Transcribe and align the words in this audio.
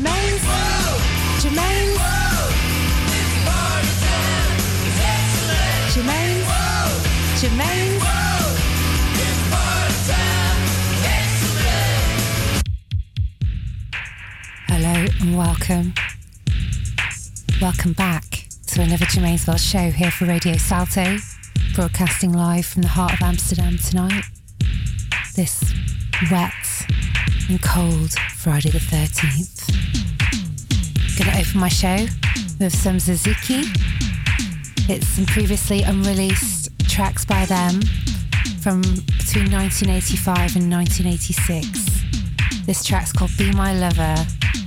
Germaine's. 0.00 0.42
Germaine's. 1.42 1.98
Germaine's. 5.92 6.46
Germaine's. 7.40 8.02
Hello 14.68 15.06
and 15.20 15.36
welcome. 15.36 15.92
Welcome 17.60 17.92
back 17.92 18.46
to 18.68 18.80
another 18.80 19.04
Germaine's 19.04 19.46
World 19.46 19.60
show 19.60 19.90
here 19.90 20.10
for 20.10 20.24
Radio 20.24 20.56
Salto, 20.56 21.18
broadcasting 21.74 22.32
live 22.32 22.64
from 22.64 22.80
the 22.80 22.88
heart 22.88 23.12
of 23.12 23.20
Amsterdam 23.20 23.76
tonight. 23.76 24.24
This 25.36 25.62
wet 26.30 26.54
and 27.50 27.60
cold 27.60 28.12
Friday 28.36 28.70
the 28.70 28.78
13th. 28.78 29.89
Gonna 31.20 31.38
open 31.38 31.60
my 31.60 31.68
show 31.68 32.06
with 32.58 32.74
some 32.74 32.96
Zaziki. 32.96 33.66
It's 34.88 35.06
some 35.06 35.26
previously 35.26 35.82
unreleased 35.82 36.70
tracks 36.88 37.26
by 37.26 37.44
them 37.44 37.82
from 38.62 38.80
between 38.80 39.52
1985 39.52 40.56
and 40.56 40.72
1986. 40.72 42.64
This 42.64 42.82
track's 42.82 43.12
called 43.12 43.36
Be 43.36 43.52
My 43.52 43.74
Lover 43.74 44.16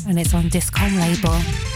and 0.08 0.20
it's 0.20 0.36
on 0.36 0.44
Discom 0.52 0.96
label. 1.00 1.73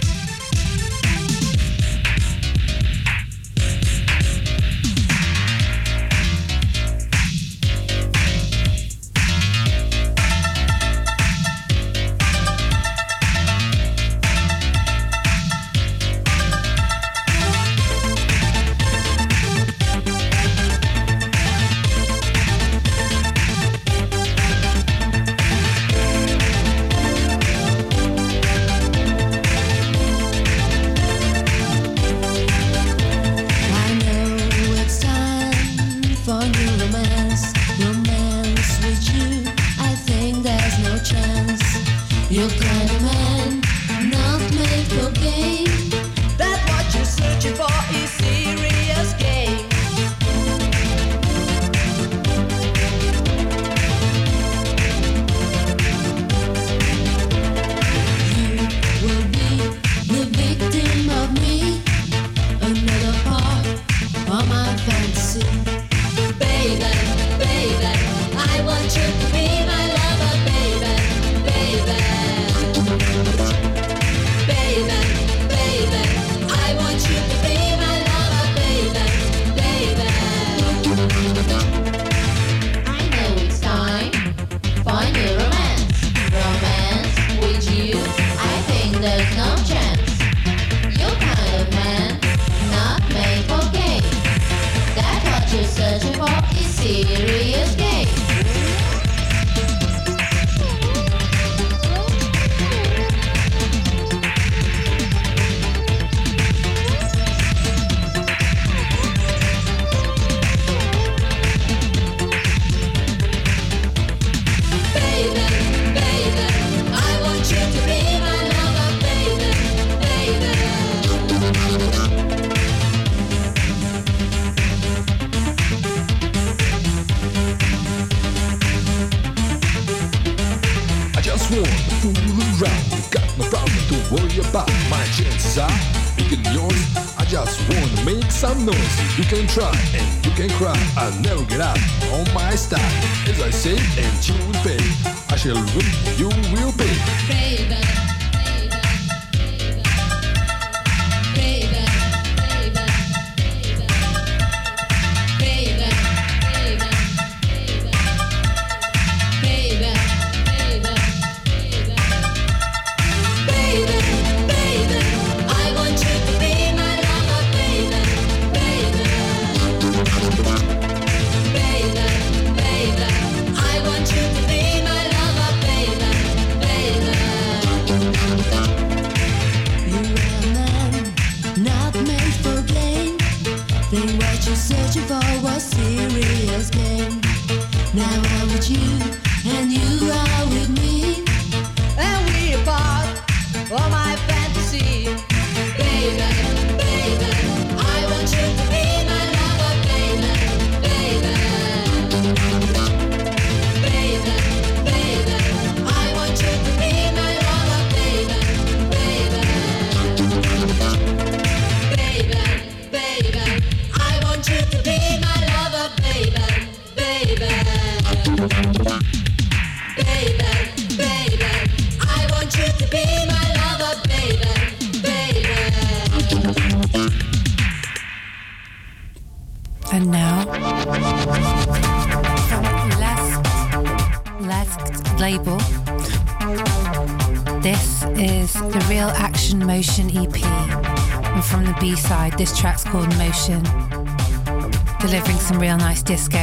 Some 246.07 246.36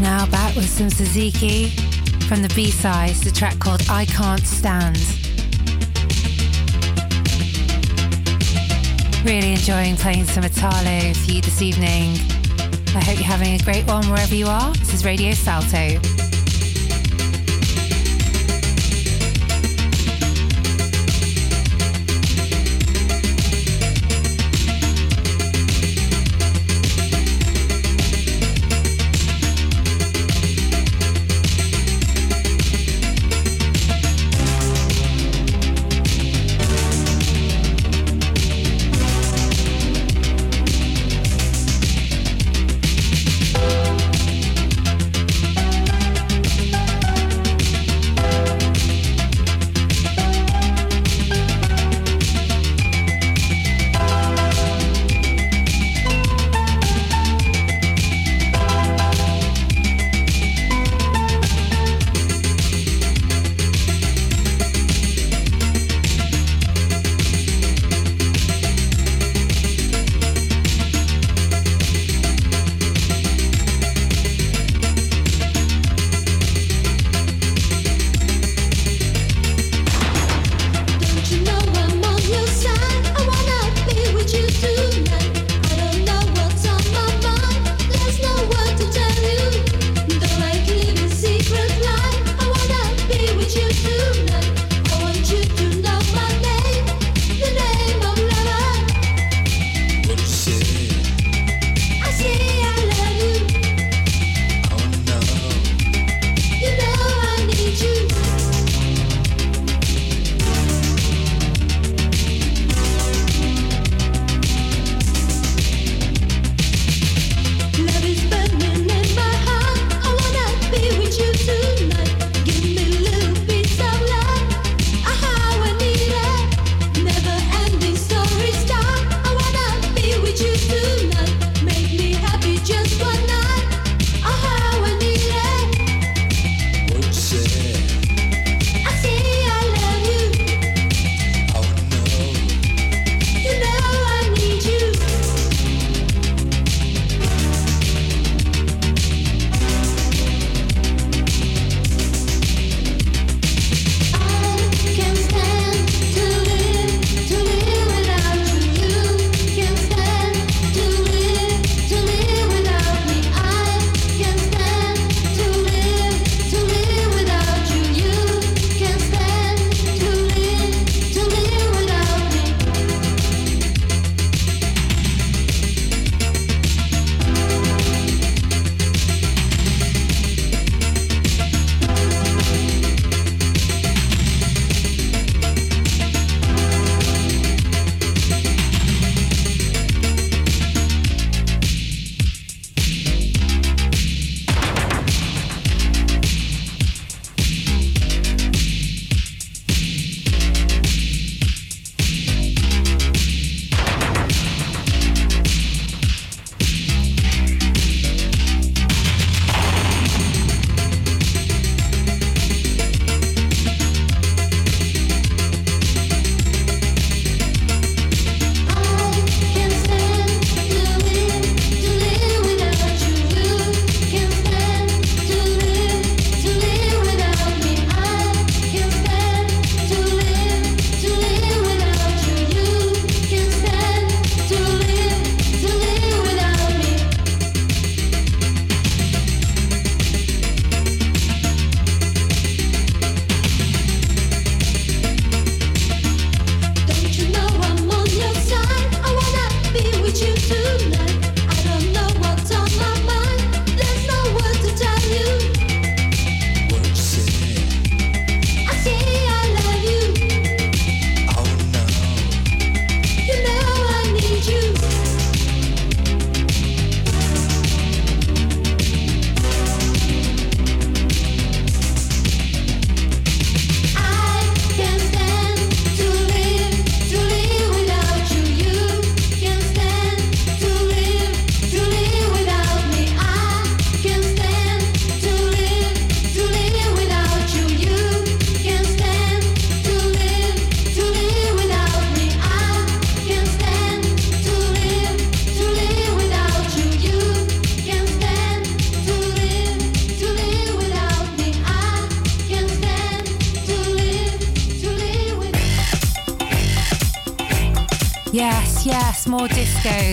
Now 0.00 0.26
back 0.30 0.54
with 0.54 0.68
some 0.68 0.90
Suzuki 0.90 1.70
from 2.28 2.42
the 2.42 2.52
B-sides, 2.54 3.22
the 3.22 3.30
track 3.32 3.58
called 3.58 3.82
I 3.90 4.04
Can't 4.04 4.46
Stand. 4.46 4.96
Really 9.24 9.52
enjoying 9.52 9.96
playing 9.96 10.26
some 10.26 10.44
Italo 10.44 11.14
for 11.14 11.30
you 11.30 11.40
this 11.40 11.62
evening. 11.62 12.14
I 12.94 13.02
hope 13.02 13.16
you're 13.16 13.24
having 13.24 13.60
a 13.60 13.64
great 13.64 13.86
one 13.86 14.08
wherever 14.08 14.34
you 14.34 14.46
are. 14.46 14.72
This 14.74 14.94
is 14.94 15.04
Radio 15.04 15.32
Salto. 15.32 16.27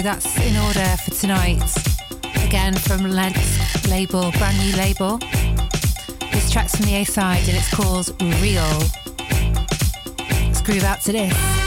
That's 0.06 0.38
in 0.38 0.56
order 0.58 0.86
for 1.04 1.20
tonight. 1.20 1.64
Again 2.46 2.76
from 2.76 3.10
Lent's 3.10 3.90
label, 3.90 4.32
brand 4.34 4.56
new 4.60 4.76
label. 4.76 5.18
This 6.32 6.52
track's 6.52 6.76
from 6.76 6.86
the 6.86 6.98
A 6.98 7.04
side 7.06 7.40
and 7.50 7.58
it's 7.58 7.74
called 7.74 8.10
Real. 8.40 8.84
Let's 10.46 10.62
groove 10.62 10.84
out 10.84 11.02
to 11.06 11.12
this. 11.12 11.65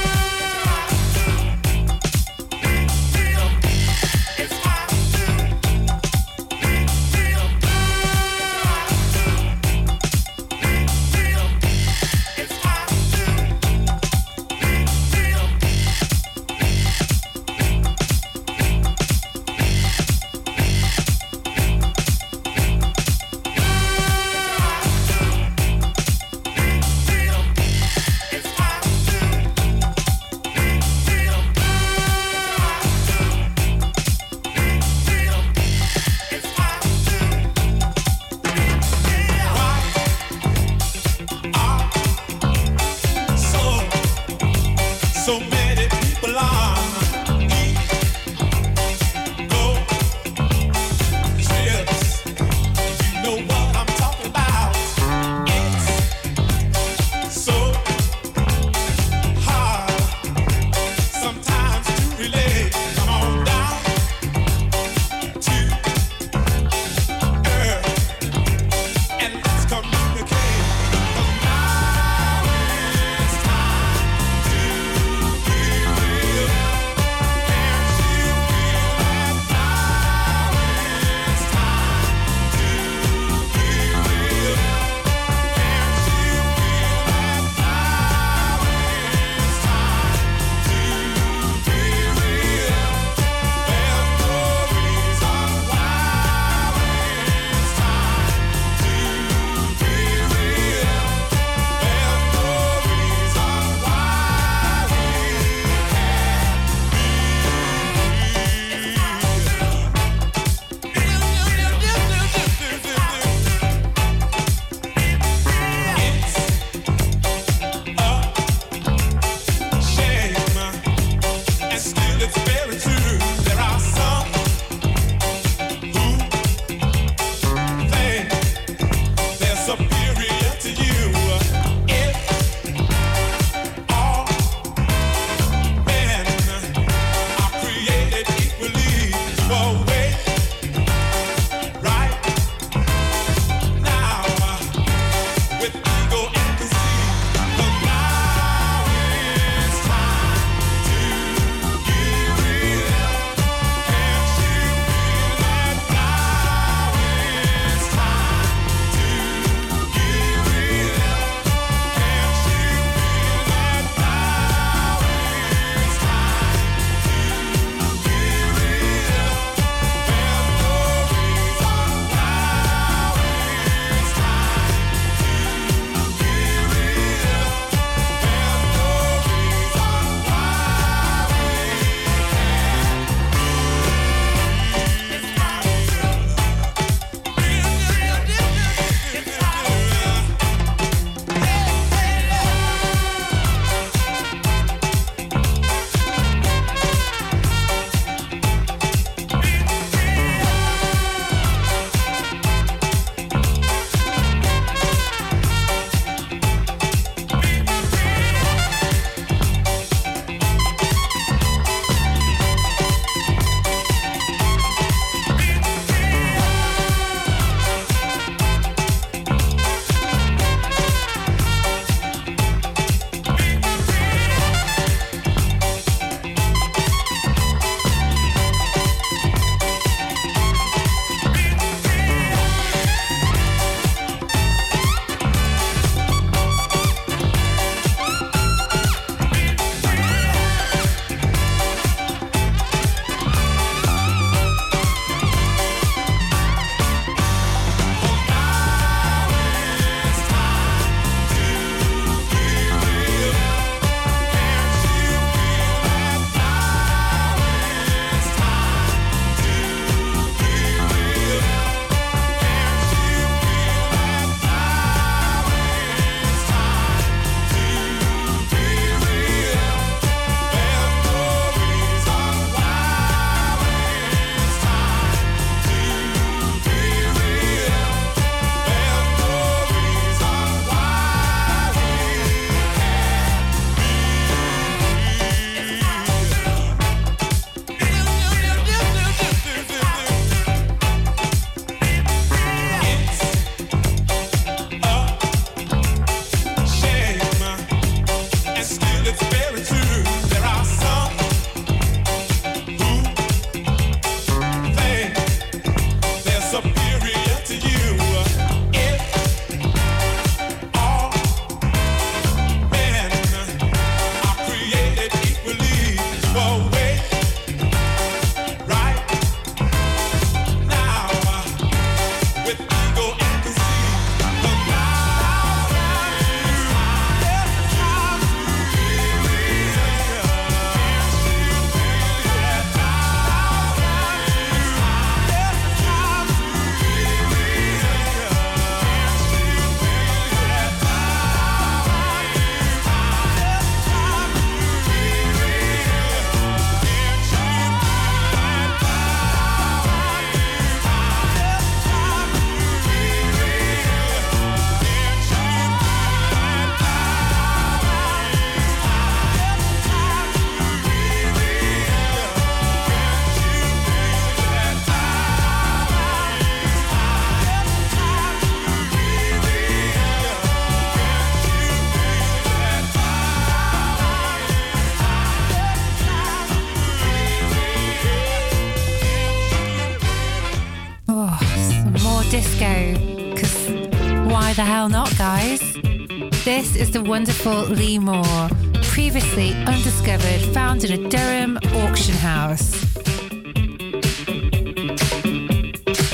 Wonderful 387.09 387.63
Lee 387.63 387.99
Moore, 387.99 388.51
previously 388.83 389.55
undiscovered, 389.65 390.43
found 390.53 390.85
in 390.85 390.93
a 390.93 391.09
Durham 391.09 391.57
auction 391.57 392.15
house. 392.15 392.85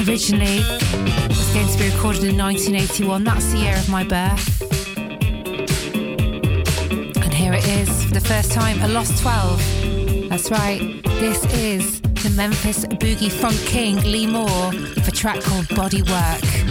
Originally, 0.07 0.61
it 0.63 1.29
was 1.29 1.53
going 1.53 1.67
to 1.67 1.79
be 1.79 1.91
recorded 1.91 2.23
in 2.23 2.39
1981, 2.39 3.25
that's 3.25 3.51
the 3.51 3.59
year 3.59 3.77
of 3.77 3.89
my 3.89 4.05
birth. 4.05 4.63
And 7.25 7.35
here 7.35 7.55
it 7.55 7.67
is, 7.67 8.05
for 8.05 8.15
the 8.15 8.23
first 8.25 8.53
time, 8.53 8.81
a 8.83 8.87
Lost 8.87 9.21
12. 9.21 10.29
That's 10.29 10.49
right, 10.53 11.03
this 11.05 11.45
is 11.55 12.01
the 12.03 12.31
Memphis 12.37 12.85
Boogie 12.85 13.33
Funk 13.33 13.59
King 13.67 13.97
Lee 14.03 14.29
Moore 14.29 14.73
for 14.73 15.09
a 15.09 15.13
track 15.13 15.41
called 15.41 15.69
Body 15.71 16.03
Work. 16.03 16.64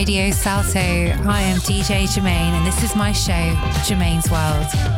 Radio 0.00 0.30
Salto. 0.30 0.78
I 0.78 1.42
am 1.42 1.58
DJ 1.58 2.10
Germaine, 2.10 2.54
and 2.54 2.66
this 2.66 2.82
is 2.82 2.96
my 2.96 3.12
show, 3.12 3.54
Germaine's 3.84 4.30
World. 4.30 4.89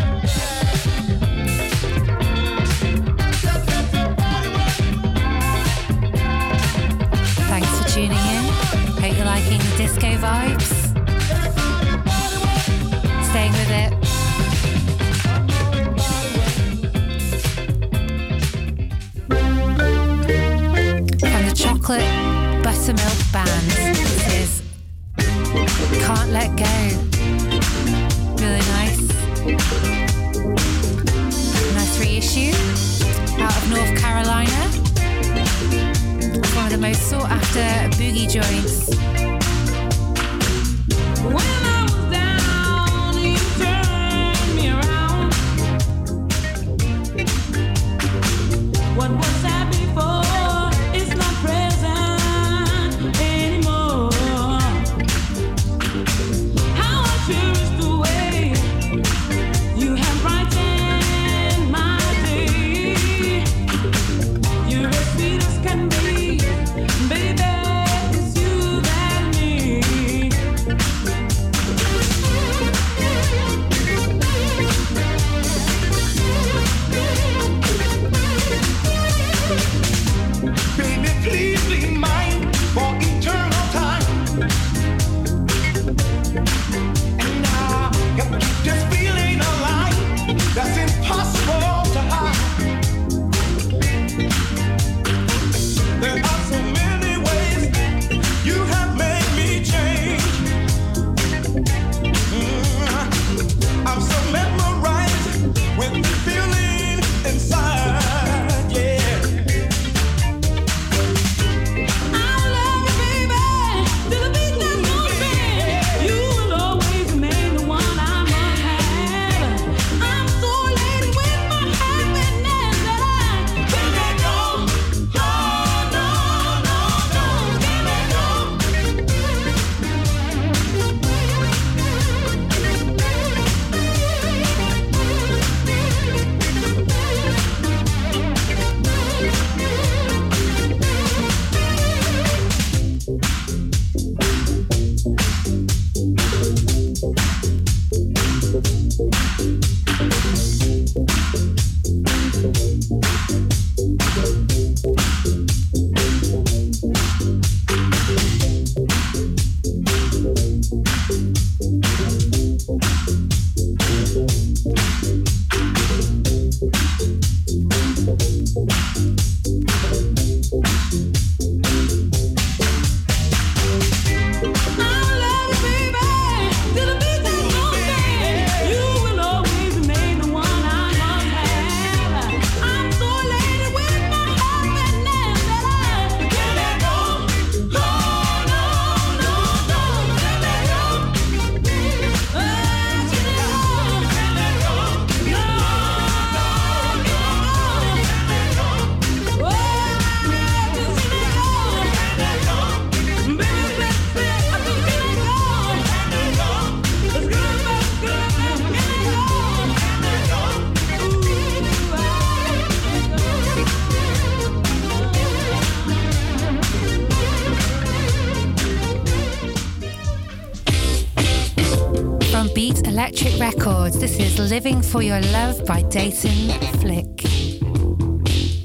Living 224.53 224.83
for 224.83 225.03
Your 225.03 225.21
Love 225.21 225.65
by 225.65 225.83
Dayton 225.83 226.51
Flick. 226.81 227.25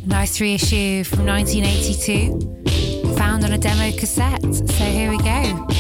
Nice 0.06 0.42
reissue 0.42 1.04
from 1.04 1.26
1982, 1.26 3.16
found 3.16 3.46
on 3.46 3.54
a 3.54 3.58
demo 3.58 3.92
cassette. 3.98 4.44
So 4.54 4.84
here 4.84 5.10
we 5.10 5.18
go. 5.20 5.77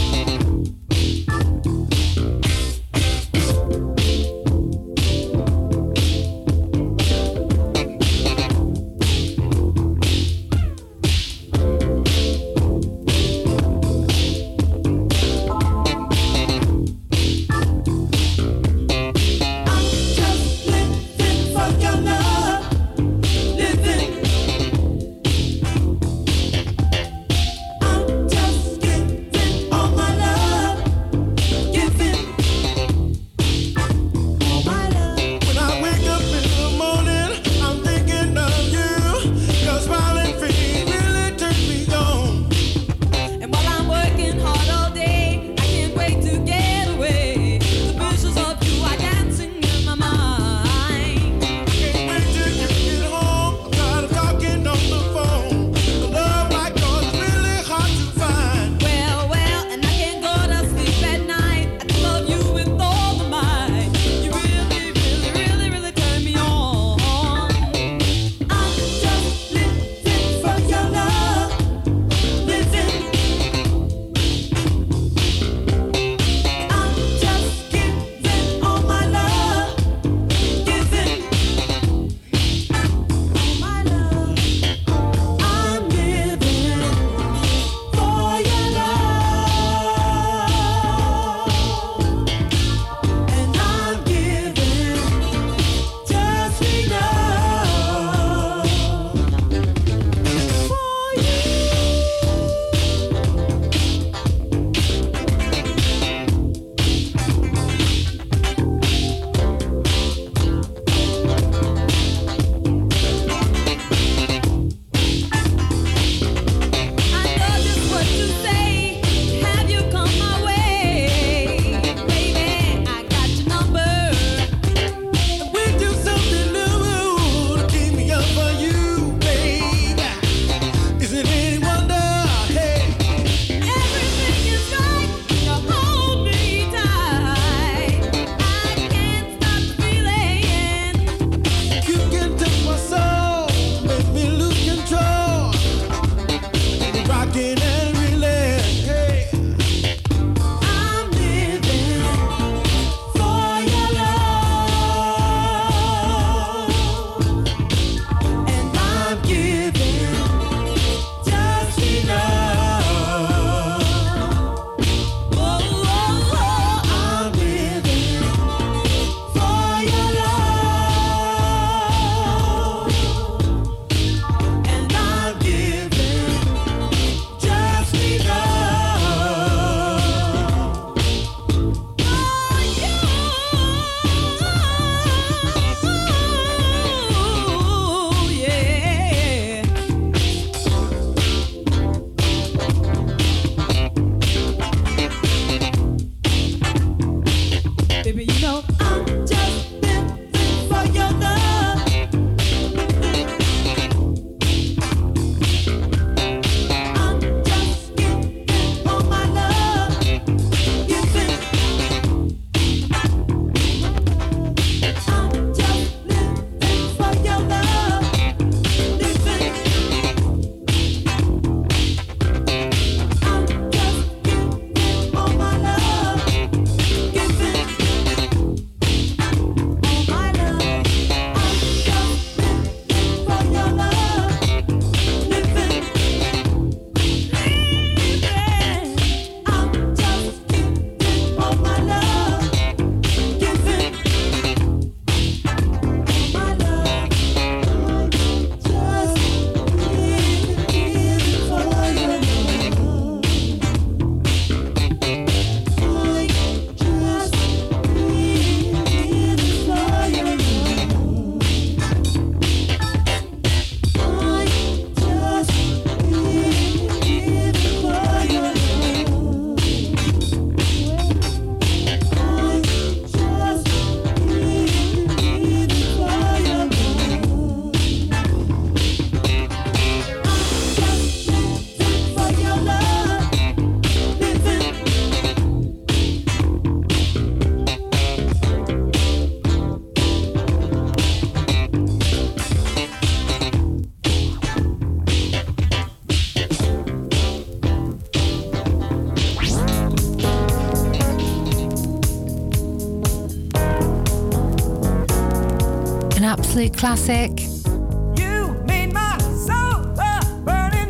Classic. 306.77 307.31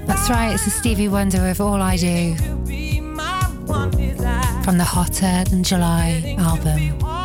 That's 0.06 0.30
right, 0.30 0.52
it's 0.54 0.68
a 0.68 0.70
Stevie 0.70 1.08
Wonder 1.08 1.42
with 1.42 1.62
All 1.62 1.82
I 1.82 1.96
Do 1.96 2.36
from 4.64 4.78
the 4.78 4.84
Hotter 4.84 5.46
Than 5.50 5.64
July 5.64 6.36
album. 6.38 7.17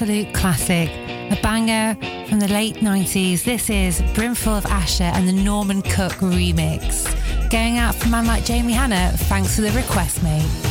Absolute 0.00 0.32
classic, 0.32 0.88
a 0.88 1.38
banger 1.42 1.94
from 2.26 2.40
the 2.40 2.48
late 2.48 2.76
90s. 2.76 3.44
This 3.44 3.68
is 3.68 4.00
Brimful 4.14 4.56
of 4.56 4.64
Asha 4.64 5.12
and 5.12 5.28
the 5.28 5.32
Norman 5.34 5.82
Cook 5.82 6.12
remix. 6.12 7.04
Going 7.50 7.76
out 7.76 7.94
for 7.96 8.08
man 8.08 8.24
like 8.24 8.46
Jamie 8.46 8.72
Hanna, 8.72 9.12
thanks 9.14 9.56
for 9.56 9.60
the 9.60 9.72
request, 9.72 10.22
mate. 10.22 10.69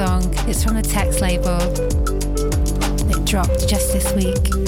Birdsong. 0.00 0.32
It's 0.48 0.64
from 0.64 0.76
the 0.76 0.82
Text 0.82 1.20
label. 1.20 1.60
It 3.10 3.24
dropped 3.26 3.68
just 3.68 3.92
this 3.92 4.10
week. 4.14 4.59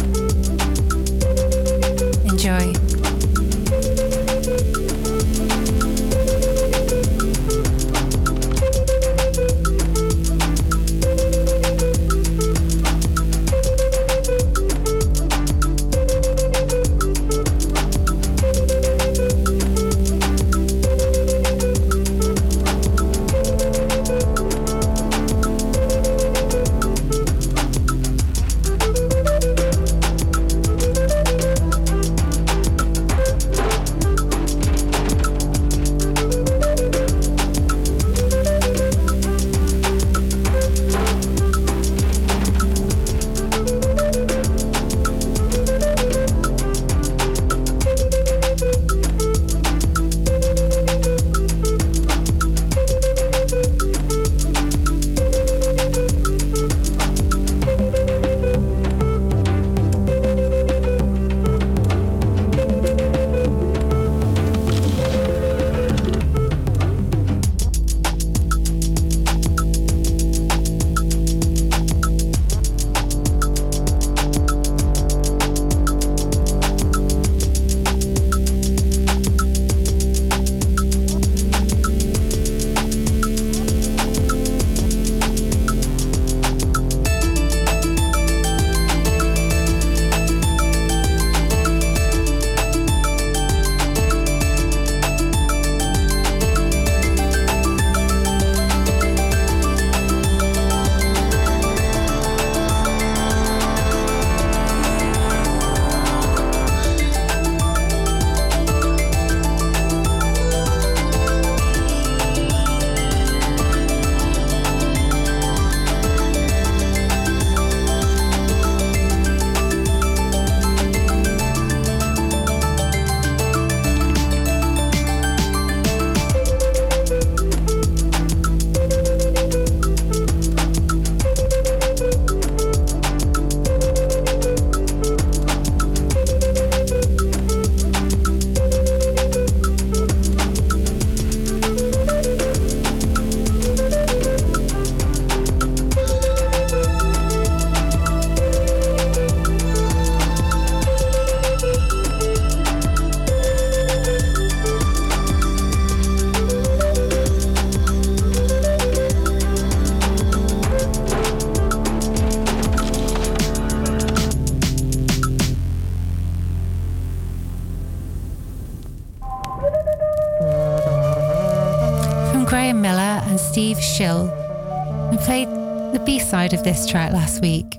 Side 176.53 176.59
of 176.59 176.65
this 176.65 176.87
track 176.87 177.13
last 177.13 177.41
week. 177.41 177.79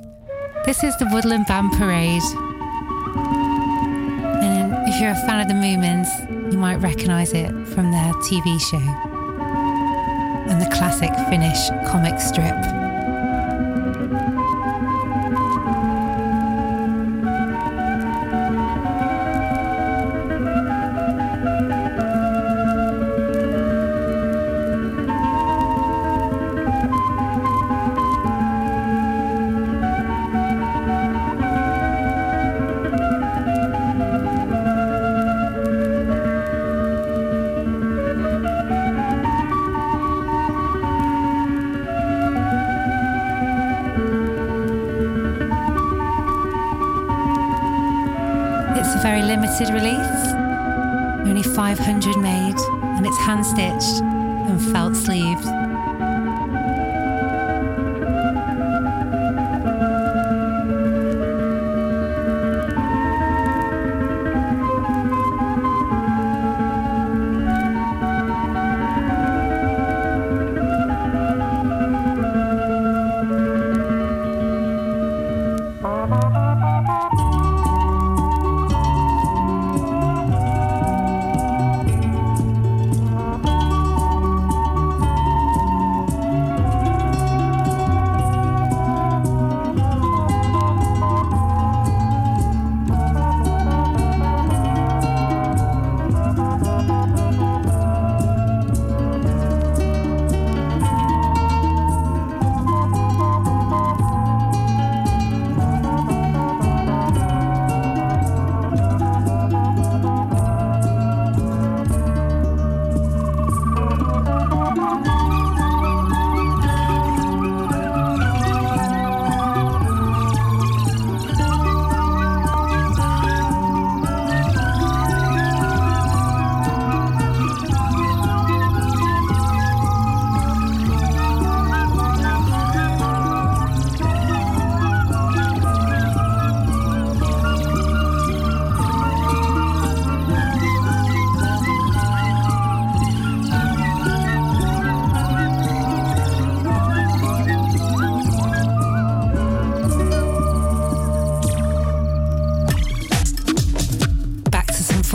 This 0.66 0.84
is 0.84 0.98
the 0.98 1.06
Woodland 1.12 1.46
Band 1.48 1.72
Parade. 1.74 2.22
And 4.42 4.74
if 4.88 5.00
you're 5.00 5.12
a 5.12 5.28
fan 5.28 5.42
of 5.42 5.48
the 5.48 5.54
Moomins, 5.54 6.52
you 6.52 6.58
might 6.58 6.78
recognise 6.78 7.34
it 7.34 7.50
from 7.68 7.92
their 7.92 8.14
TV 8.26 8.60
show 8.60 8.78
and 10.50 10.62
the 10.62 10.70
classic 10.76 11.12
Finnish 11.30 11.70
comic 11.88 12.20
strip. 12.20 12.83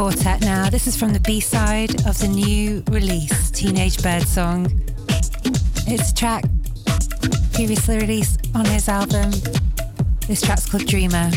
Four 0.08 0.16
Tet 0.16 0.40
now. 0.40 0.70
This 0.70 0.86
is 0.86 0.96
from 0.96 1.12
the 1.12 1.20
B 1.20 1.38
side 1.38 2.06
of 2.06 2.18
the 2.18 2.28
new 2.28 2.82
release, 2.88 3.50
Teenage 3.50 4.02
Bird 4.02 4.26
Song. 4.26 4.66
It's 5.86 6.12
a 6.12 6.14
track 6.14 6.44
previously 7.52 7.98
released 7.98 8.40
on 8.54 8.64
his 8.64 8.88
album. 8.88 9.30
This 10.26 10.40
track's 10.40 10.66
called 10.66 10.86
Dreamer. 10.86 11.30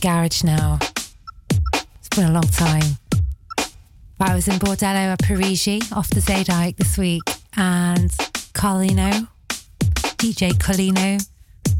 Garage 0.00 0.44
now. 0.44 0.78
It's 1.72 2.08
been 2.14 2.28
a 2.28 2.32
long 2.32 2.48
time. 2.48 2.96
But 4.18 4.30
I 4.30 4.34
was 4.34 4.48
in 4.48 4.54
Bordello 4.54 5.12
a 5.12 5.16
Parigi 5.16 5.80
off 5.92 6.08
the 6.10 6.20
Zeedijk 6.20 6.76
this 6.76 6.96
week 6.96 7.22
and 7.56 8.10
Carlino, 8.52 9.28
DJ 10.18 10.52
Carlino, 10.52 11.24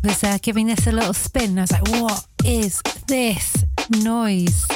was 0.03 0.23
uh, 0.25 0.39
giving 0.43 0.67
this 0.67 0.87
a 0.87 0.93
little 0.93 1.15
spin. 1.15 1.59
I 1.59 1.63
was 1.63 1.73
like, 1.73 1.89
what 1.89 2.27
is 2.45 2.83
this 3.07 3.65
noise? 4.03 4.67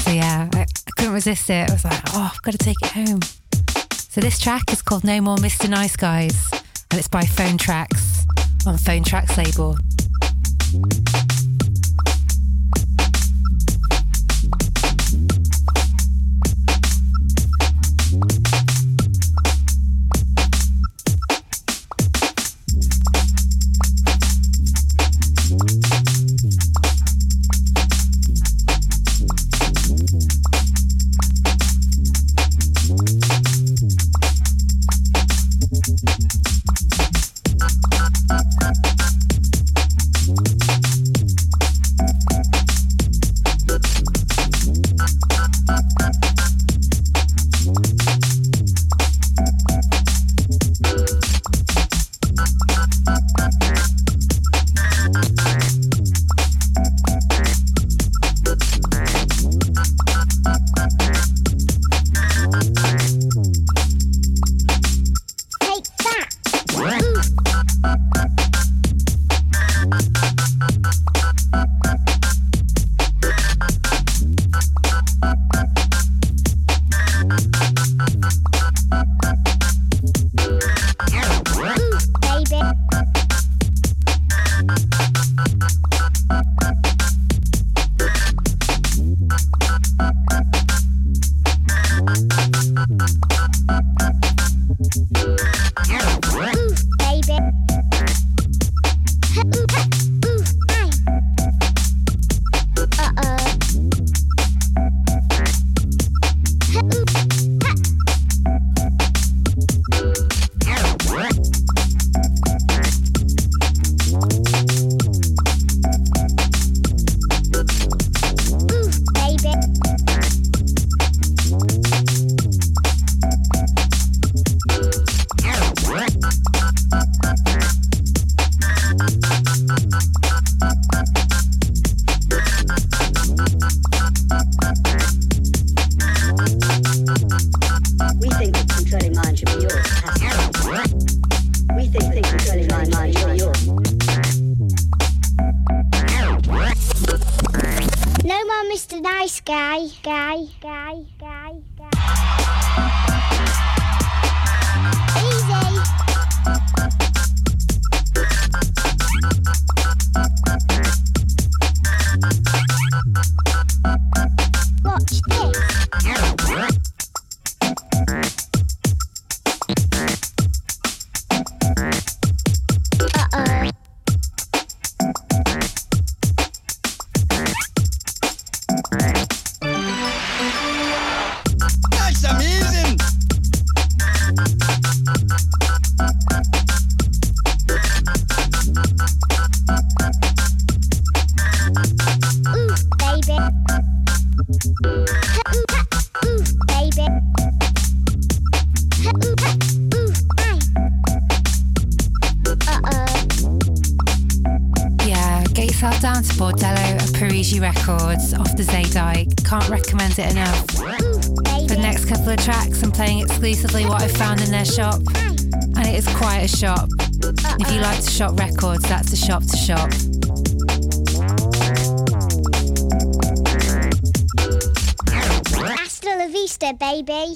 So 0.00 0.10
yeah, 0.10 0.48
I, 0.54 0.60
I 0.60 0.90
couldn't 0.96 1.14
resist 1.14 1.50
it. 1.50 1.68
I 1.68 1.72
was 1.72 1.84
like, 1.84 2.00
oh, 2.14 2.30
I've 2.32 2.42
got 2.42 2.52
to 2.52 2.58
take 2.58 2.80
it 2.82 2.90
home. 2.90 3.20
So 3.92 4.20
this 4.20 4.38
track 4.38 4.72
is 4.72 4.80
called 4.82 5.04
No 5.04 5.20
More 5.20 5.36
Mr. 5.36 5.68
Nice 5.68 5.96
Guys 5.96 6.50
and 6.90 6.98
it's 6.98 7.08
by 7.08 7.24
Phone 7.24 7.58
Tracks 7.58 8.24
on 8.66 8.78
Phone 8.78 9.02
Tracks 9.02 9.36
label. 9.36 9.76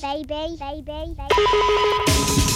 Baby, 0.01 0.25
baby, 0.59 0.83
baby, 0.83 2.48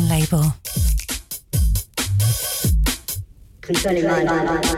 label. 0.00 0.54
Concerning 3.60 4.06
mine. 4.06 4.71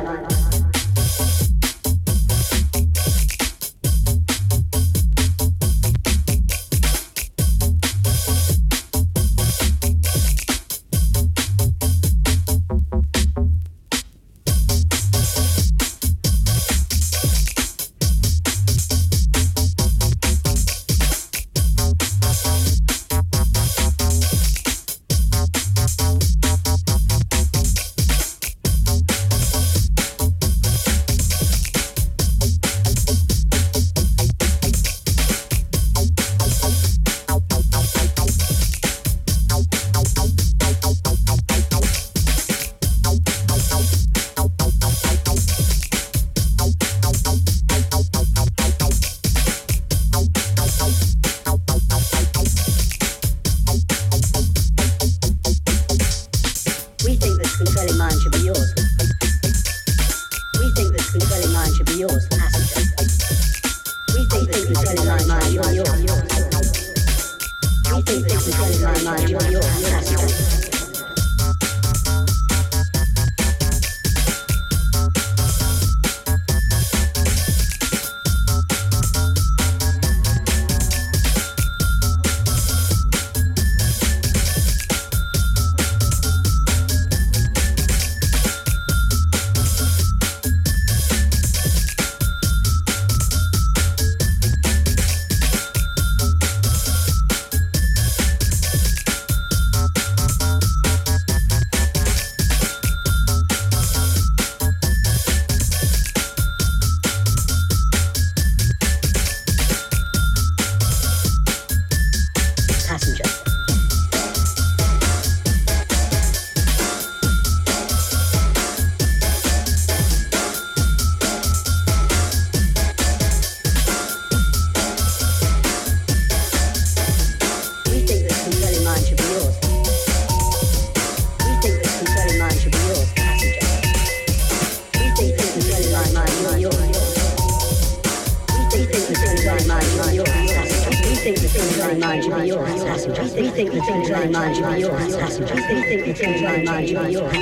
think 145.83 146.05
the 146.05 146.15
controlling 146.25 146.65
mind 146.65 146.89
should 146.89 147.03
be 147.05 147.13
yours. 147.13 147.33
We 147.33 147.39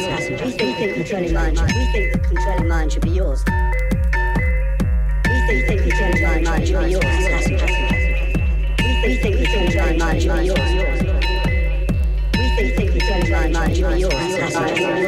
think 0.53 0.79
the 0.79 0.93
controlling 0.95 1.35
mind. 1.35 1.61
We 1.61 1.67
think 1.93 2.13
the 2.13 2.19
controlling 2.19 2.69
mind 2.69 2.93
should 2.93 3.03
be 3.03 3.11
yours. 3.11 3.45
We 5.25 5.63
think 5.67 5.85
the 5.85 5.91
controlling 5.91 6.45
mind 6.45 6.67
should 6.67 6.81
be 6.81 6.91
yours. 6.91 7.05
We 9.05 9.17
think 9.17 9.39
the 9.39 9.47
controlling 9.47 9.93
mind 9.99 10.23
should 10.23 10.33
be 13.91 13.99
yours. 14.01 15.02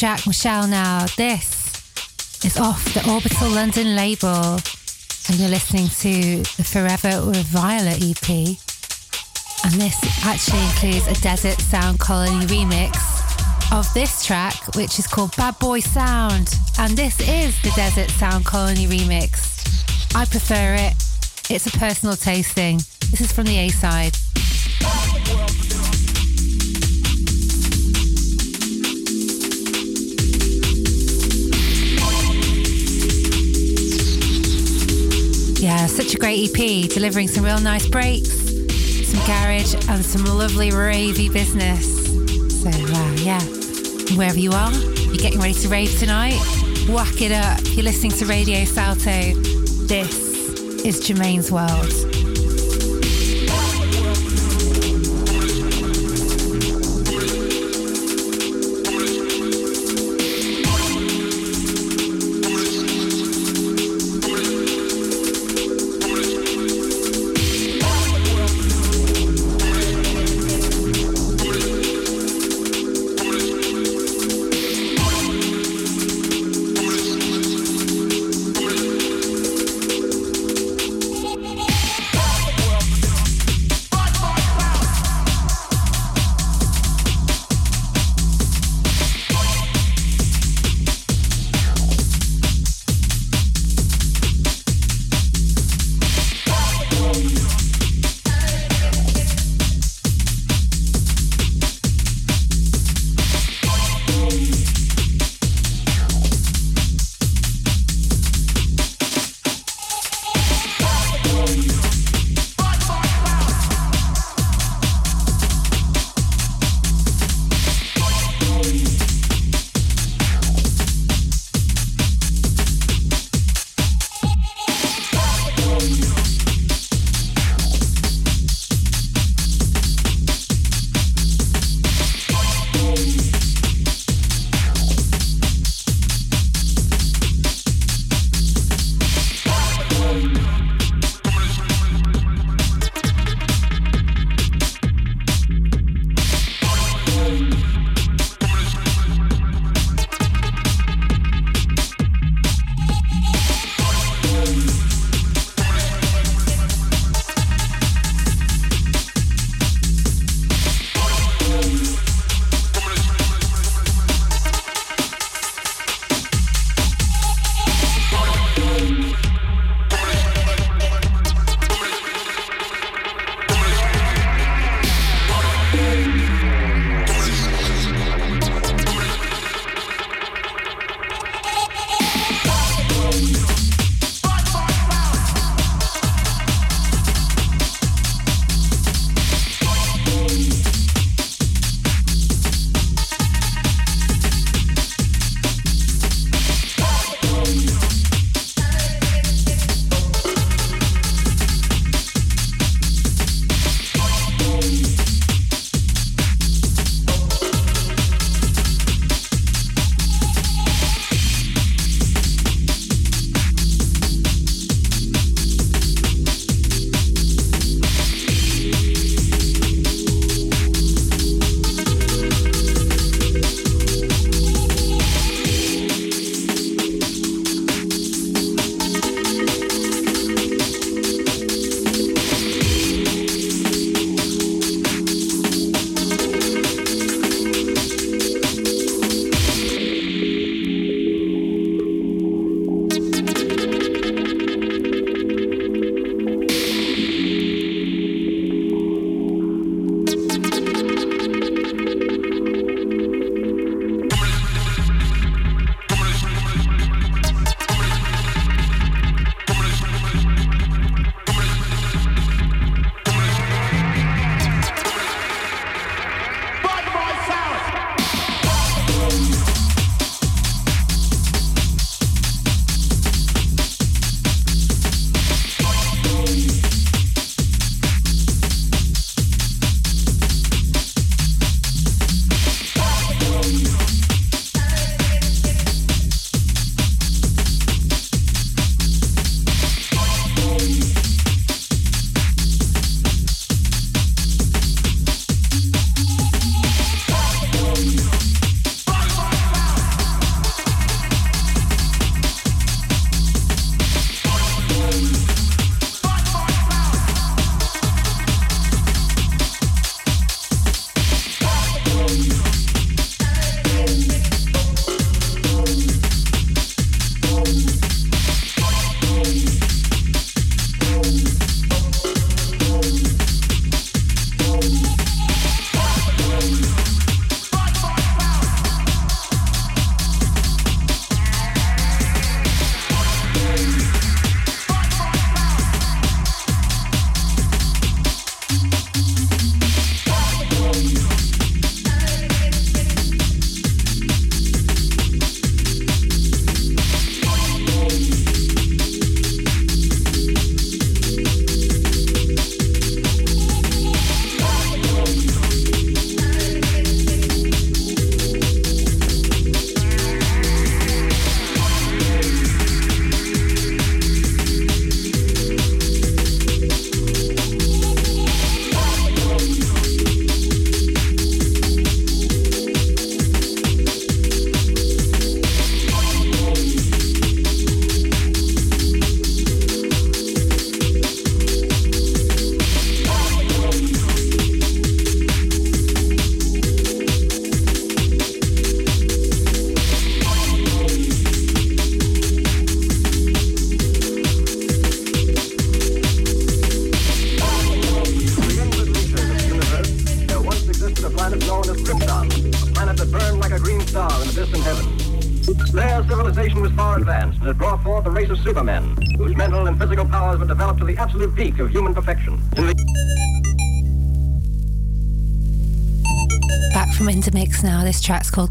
Jack 0.00 0.26
Michelle 0.26 0.66
now. 0.66 1.04
This 1.18 2.42
is 2.42 2.56
off 2.56 2.82
the 2.94 3.06
Orbital 3.12 3.50
London 3.50 3.94
label, 3.94 4.56
and 5.28 5.36
you're 5.38 5.50
listening 5.50 5.88
to 5.88 6.38
the 6.56 6.64
Forever 6.64 7.26
with 7.26 7.44
Violet 7.48 8.00
EP. 8.00 8.56
And 9.62 9.74
this 9.74 10.00
actually 10.24 10.62
includes 10.62 11.06
a 11.06 11.20
Desert 11.20 11.60
Sound 11.60 12.00
Colony 12.00 12.46
remix 12.46 12.96
of 13.76 13.92
this 13.92 14.24
track, 14.24 14.74
which 14.74 14.98
is 14.98 15.06
called 15.06 15.36
Bad 15.36 15.58
Boy 15.58 15.80
Sound. 15.80 16.48
And 16.78 16.96
this 16.96 17.20
is 17.20 17.60
the 17.60 17.70
Desert 17.76 18.08
Sound 18.12 18.46
Colony 18.46 18.86
remix. 18.86 20.14
I 20.16 20.24
prefer 20.24 20.76
it. 20.76 20.94
It's 21.54 21.66
a 21.66 21.78
personal 21.78 22.16
tasting. 22.16 22.78
This 23.10 23.20
is 23.20 23.32
from 23.32 23.44
the 23.44 23.58
A 23.58 23.68
side. 23.68 24.16
Such 35.86 36.14
a 36.14 36.18
great 36.18 36.50
EP, 36.50 36.88
delivering 36.90 37.28
some 37.28 37.44
real 37.44 37.60
nice 37.60 37.86
breaks, 37.86 38.30
some 38.30 39.20
garage, 39.26 39.74
and 39.88 40.04
some 40.04 40.24
lovely 40.24 40.70
ravey 40.70 41.32
business. 41.32 42.06
So, 42.62 42.70
uh, 42.70 43.12
yeah, 43.16 43.40
wherever 44.16 44.38
you 44.38 44.52
are, 44.52 44.72
you're 44.72 45.16
getting 45.16 45.40
ready 45.40 45.54
to 45.54 45.68
rave 45.68 45.98
tonight, 45.98 46.40
whack 46.88 47.20
it 47.20 47.32
up. 47.32 47.60
You're 47.74 47.84
listening 47.84 48.12
to 48.12 48.26
Radio 48.26 48.64
Salto. 48.64 49.34
This 49.86 50.16
is 50.84 51.06
Germaine's 51.06 51.52
World. 51.52 52.09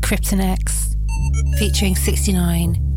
Krypton 0.10 0.41
X, 0.41 0.95
featuring 1.60 1.95
69 1.95 2.89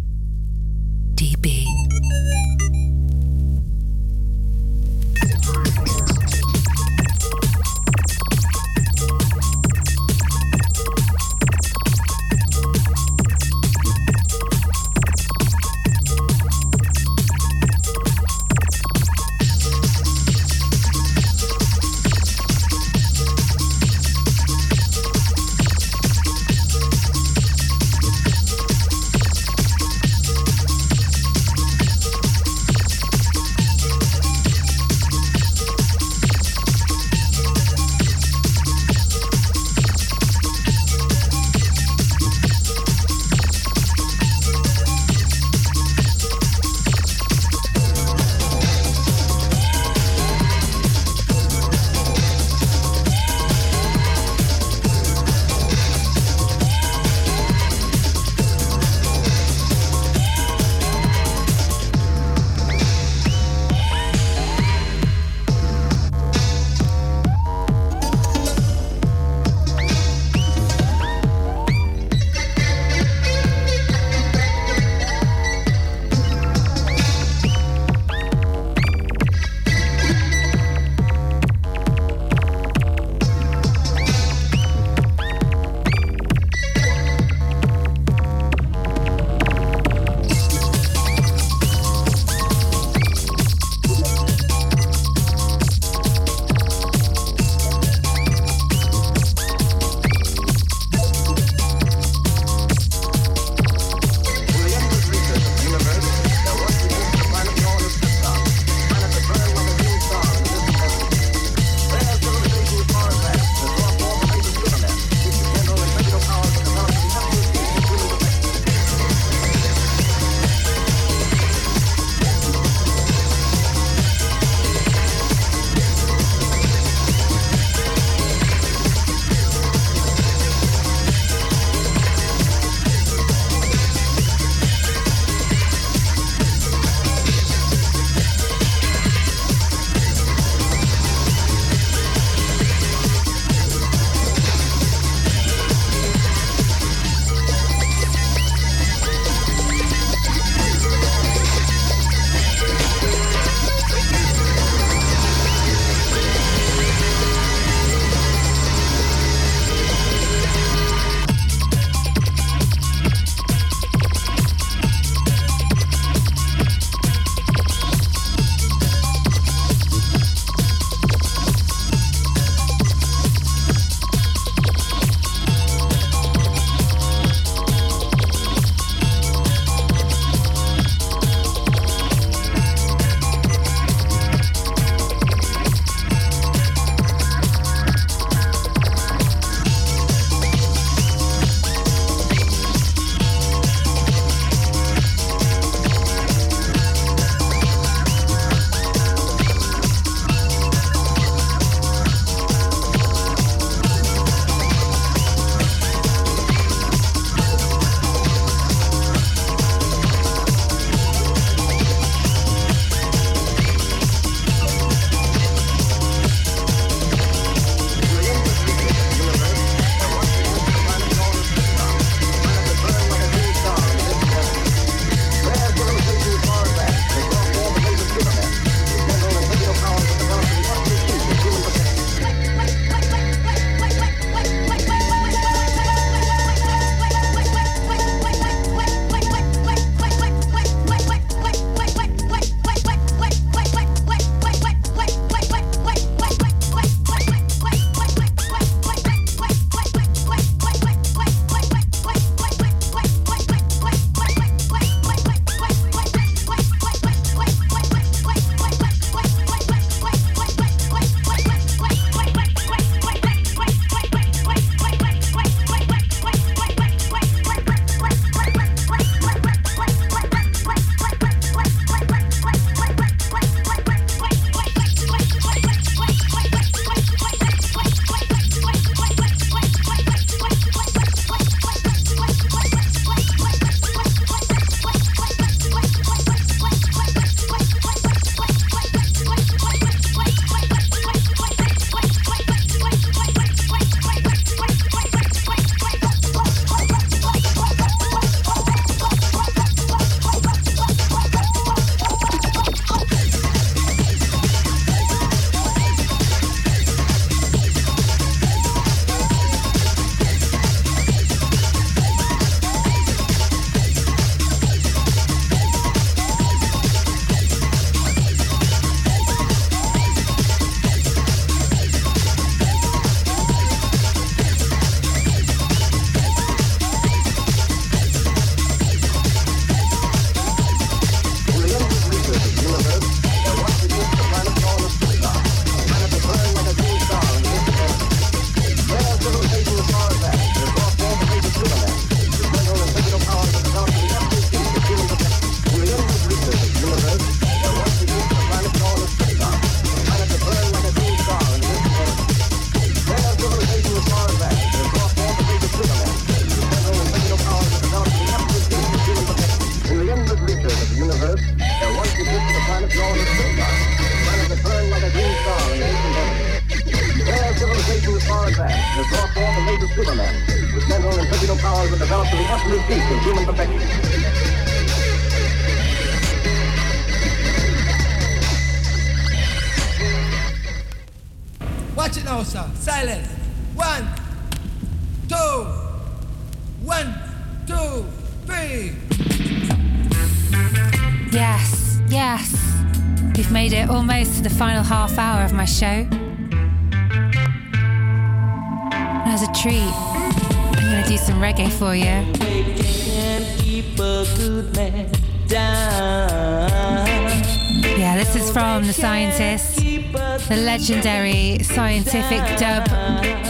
legendary 410.83 411.63
scientific 411.63 412.43
dub 412.59 412.89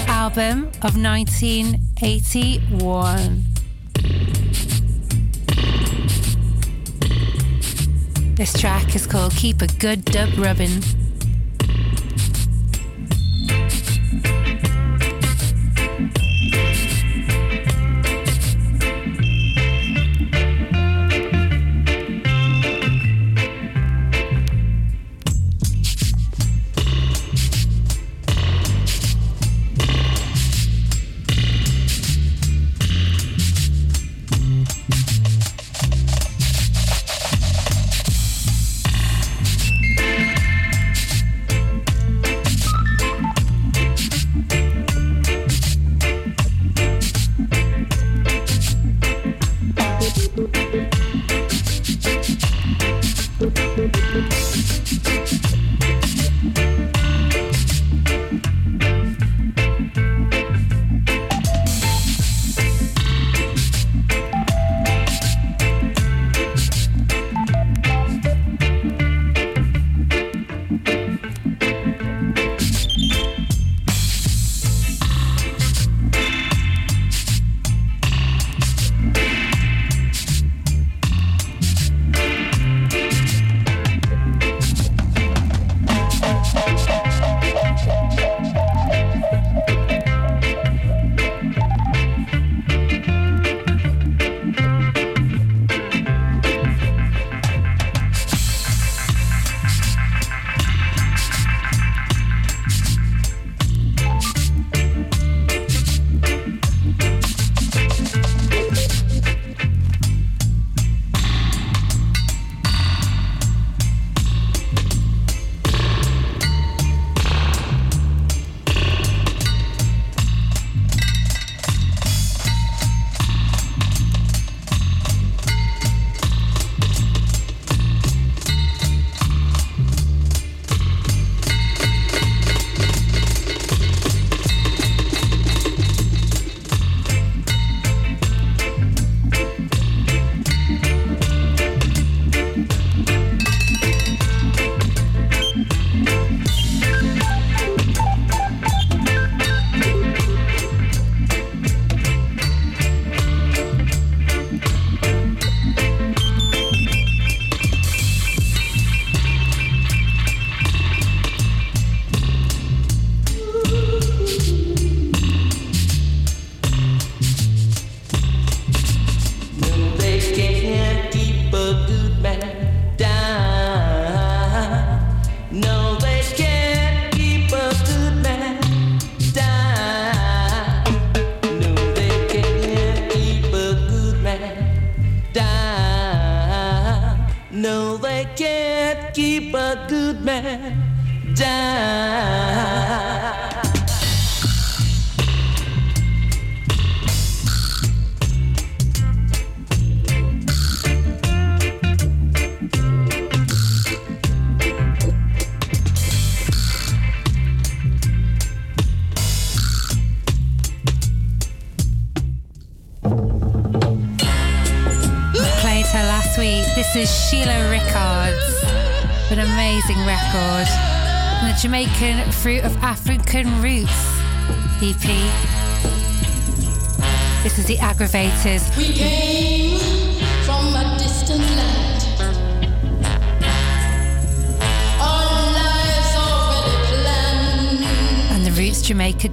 album 0.07 0.65
of 0.83 1.01
1981. 1.01 3.43
This 8.35 8.53
track 8.61 8.95
is 8.95 9.07
called 9.07 9.33
Keep 9.33 9.63
a 9.63 9.67
Good 9.67 10.05
Dub 10.05 10.37
Rubbin'. 10.37 11.02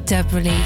Separately. 0.10 0.59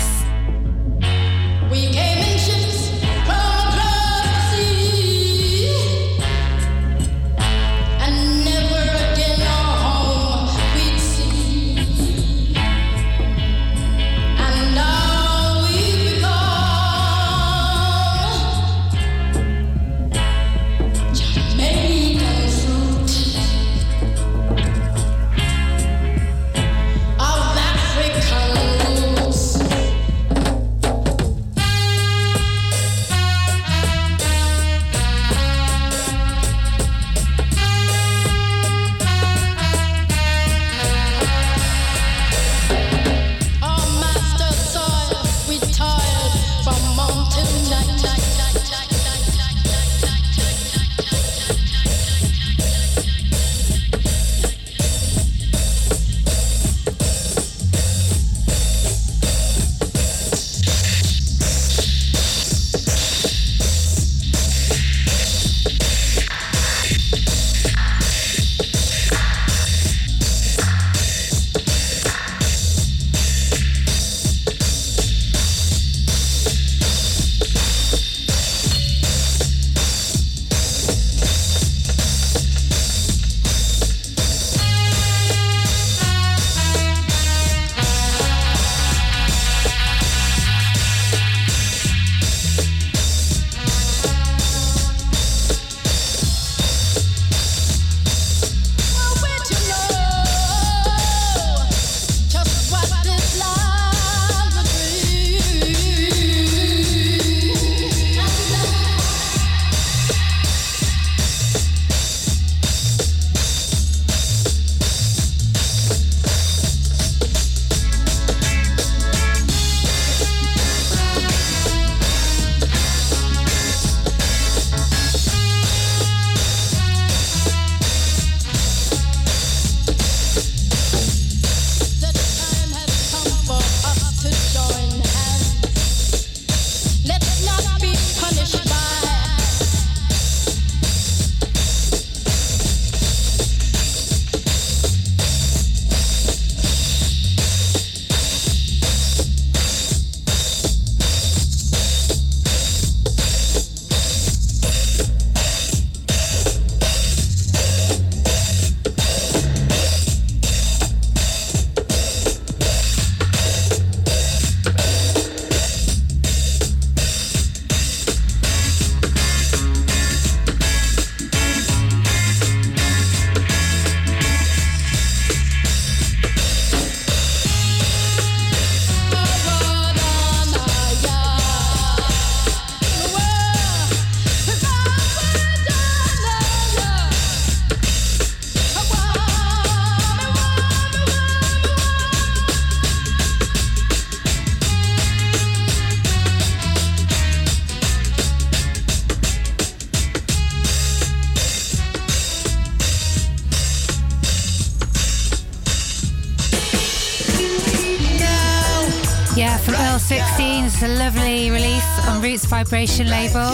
Vibration 212.64 213.10
label. 213.10 213.52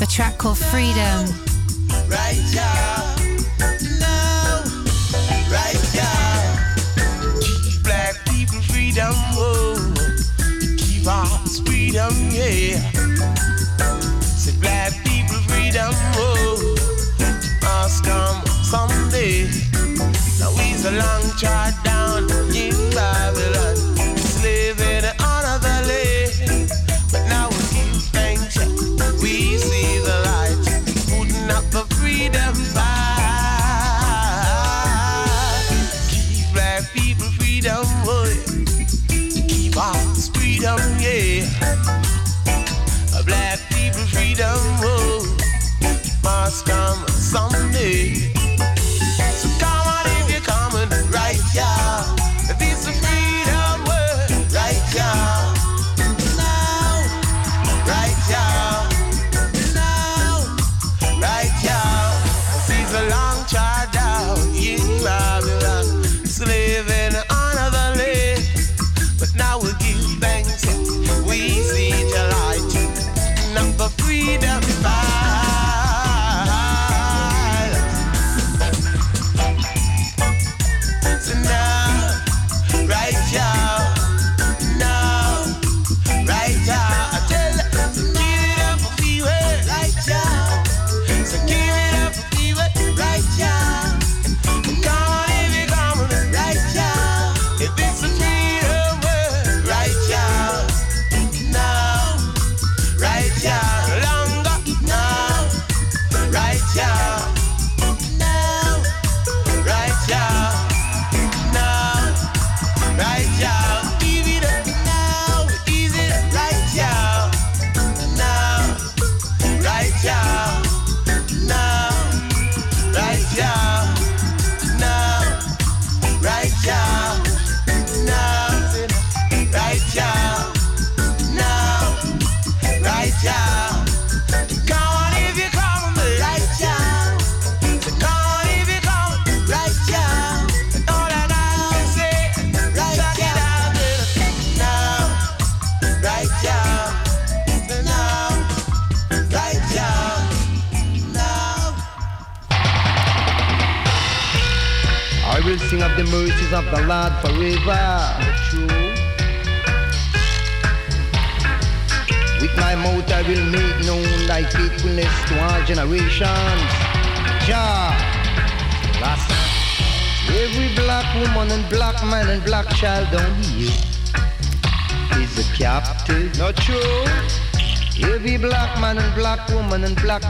The 0.00 0.06
track 0.10 0.36
called 0.36 0.58
Freedom. 0.58 1.26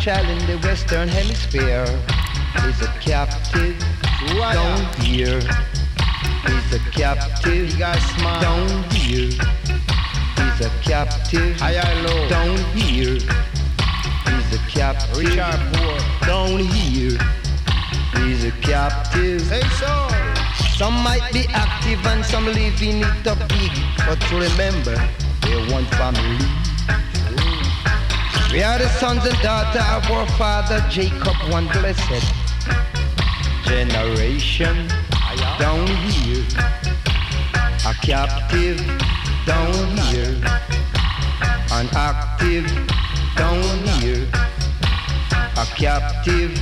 Child 0.07 0.29
in 0.29 0.47
the 0.47 0.57
Western 0.59 1.09
Hemisphere 1.09 1.83
is 2.69 2.81
a 2.81 2.87
captive 3.01 3.77
down 4.39 4.79
here. 5.03 5.41
He's 6.47 6.73
a 6.75 6.79
captive 6.95 7.77
down 7.77 8.69
here. 8.93 9.35
He's 10.39 10.61
a 10.65 10.71
captive 10.85 11.59
high 11.59 11.83
or 11.83 12.03
low 12.07 12.29
down 12.29 12.57
here. 12.77 13.19
He's 14.29 14.49
a 14.55 14.63
captive 14.71 15.35
down 15.35 16.59
here. 16.61 17.19
He's 18.15 18.45
a 18.45 18.53
captive. 18.63 19.41
Say 19.41 19.63
so. 19.83 20.09
Some 20.77 20.95
might 21.03 21.33
be 21.33 21.47
active 21.49 22.07
and 22.07 22.25
some 22.25 22.47
living 22.47 23.01
it 23.01 23.27
up 23.27 23.41
big, 23.49 23.73
but 24.07 24.23
remember, 24.31 24.95
sons 29.07 29.25
and 29.25 29.41
daughters 29.41 29.83
of 29.95 30.11
our 30.11 30.27
father 30.31 30.85
Jacob, 30.91 31.37
one 31.53 31.69
blessed 31.69 32.27
generation. 33.63 34.89
Down 35.61 35.87
here, 36.11 36.45
a 37.87 37.95
captive. 38.03 38.79
Down 39.47 39.97
here, 40.09 40.35
an 41.71 41.89
active. 41.95 42.67
Down 43.37 43.79
here, 44.01 44.27
a 45.57 45.67
captive. 45.77 46.53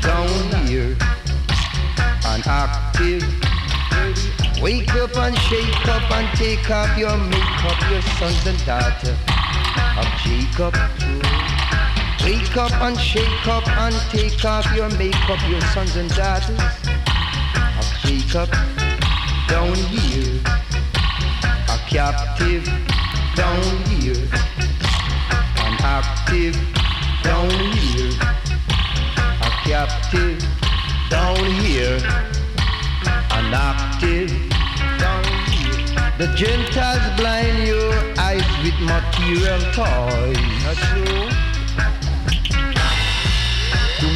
Down 0.00 0.66
here, 0.66 0.96
an 2.32 2.40
active. 2.46 3.24
Wake 4.62 4.94
up 4.94 5.14
and 5.18 5.36
shake 5.36 5.88
up 5.88 6.10
and 6.12 6.38
take 6.38 6.70
off 6.70 6.96
your 6.96 7.18
makeup, 7.18 7.90
your 7.90 8.00
sons 8.16 8.46
and 8.46 8.64
daughters 8.64 9.18
of 9.98 10.06
Jacob. 10.24 11.03
Wake 12.24 12.56
up 12.56 12.72
and 12.80 12.98
shake 12.98 13.46
up 13.46 13.68
and 13.68 13.94
take 14.10 14.42
off 14.46 14.64
your 14.74 14.88
makeup, 14.96 15.38
your 15.46 15.60
sons 15.72 15.94
and 15.96 16.08
daughters 16.14 16.58
of 17.78 17.86
Jacob. 18.00 18.50
Down 19.46 19.74
here, 19.74 20.40
a 21.68 21.78
captive. 21.86 22.64
Down 23.36 23.62
here, 23.90 24.24
an 25.66 25.76
active. 25.84 26.56
Down 27.22 27.50
here, 27.50 28.12
a 29.42 29.50
captive. 29.68 30.42
Down 31.10 31.44
here, 31.60 31.98
an 33.32 33.52
active. 33.52 34.30
Down 34.98 35.24
here. 35.50 36.16
The 36.16 36.32
Gentiles 36.34 37.20
blind 37.20 37.66
your 37.66 37.92
eyes 38.18 38.48
with 38.62 38.80
material 38.80 39.60
toys. 39.74 41.23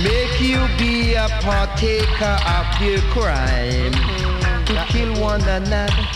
Make 0.03 0.41
you 0.41 0.69
be 0.79 1.15
a 1.15 1.27
partaker 1.43 2.37
of 2.47 2.67
their 2.79 3.01
crime 3.11 3.93
to 4.67 4.87
kill 4.91 5.13
one 5.21 5.43
another. 5.43 6.07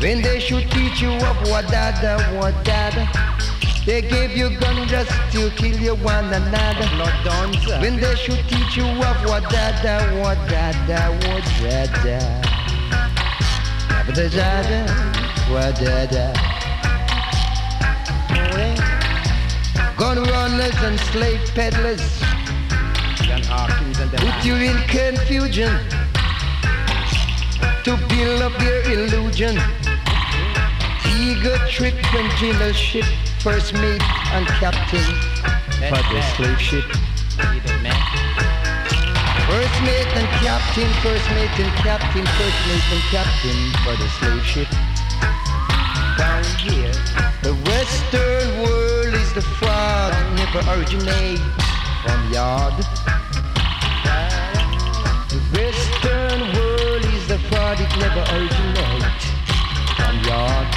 When 0.00 0.22
they 0.22 0.38
should 0.38 0.70
teach 0.70 1.00
you 1.00 1.10
of 1.10 1.36
what 1.48 1.66
dada, 1.66 2.22
what 2.38 2.54
dada. 2.64 3.10
They 3.84 4.02
gave 4.02 4.36
you 4.36 4.56
gun 4.60 4.86
just 4.86 5.10
to 5.32 5.50
kill 5.56 5.76
you 5.76 5.96
one 5.96 6.32
another. 6.32 6.86
When 7.80 7.98
they 7.98 8.14
should 8.14 8.46
teach 8.46 8.76
you 8.76 8.84
of 8.84 9.16
what 9.24 9.50
dada, 9.50 10.22
what 10.22 10.38
dada, 10.48 11.10
what 11.26 11.44
dada. 11.60 12.18
Dada, 14.06 14.30
dada. 14.30 15.16
Wadada. 15.50 16.32
Gun 19.96 20.22
runners 20.22 20.82
and 20.82 21.00
slave 21.00 21.40
peddlers 21.54 22.35
put 23.56 24.44
you 24.44 24.54
in 24.54 24.76
confusion 24.88 25.72
to 27.84 27.96
build 28.08 28.42
up 28.42 28.60
your 28.60 28.82
illusion. 28.82 29.56
Eager 31.18 31.56
trick 31.68 31.94
when 32.12 32.28
jailer 32.36 32.72
ship 32.72 33.04
first 33.40 33.72
mate 33.74 34.02
and 34.32 34.46
captain 34.58 35.06
for 35.88 36.02
the 36.12 36.22
slave 36.34 36.60
ship. 36.60 36.84
First 39.46 39.76
mate 39.86 40.12
and 40.18 40.28
captain, 40.42 40.90
first 41.02 41.28
mate 41.30 41.58
and 41.58 41.72
captain, 41.86 42.26
first 42.26 42.60
mate 42.68 42.88
and 42.92 43.02
captain 43.14 43.58
for 43.84 43.94
the 43.96 44.08
slave 44.18 44.44
ship. 44.44 44.70
Down 46.18 46.44
here, 46.58 46.92
the 47.42 47.54
western 47.70 48.62
world 48.62 49.14
is 49.14 49.32
the 49.34 49.42
fraud 49.42 50.12
never 50.36 50.60
originate 50.72 51.38
from 52.02 52.32
yard. 52.32 52.74
The 57.76 57.82
it 57.84 57.92
never 57.98 58.24
originate 58.32 59.22
from 59.96 60.16
yard. 60.24 60.68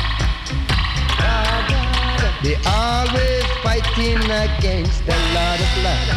They 2.43 2.55
always 2.65 3.45
fighting 3.63 4.19
against 4.19 5.05
the 5.05 5.15
Lord 5.35 5.59
of 5.59 5.73
Love. 5.84 6.09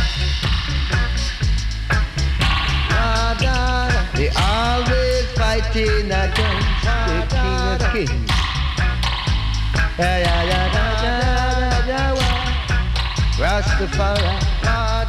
They 4.15 4.31
always 4.37 5.27
fighting 5.39 6.07
against 6.11 6.83
the 7.07 7.19
King 7.31 7.63
of 7.69 7.83
Kings. 7.93 8.31
Yeah, 9.99 10.19
yeah, 10.19 10.43
yeah, 10.51 10.67
yeah, 10.73 11.17
yeah, 11.87 12.15
yeah. 12.15 12.41
Rastafari. 13.39 14.33
I, 14.65 15.07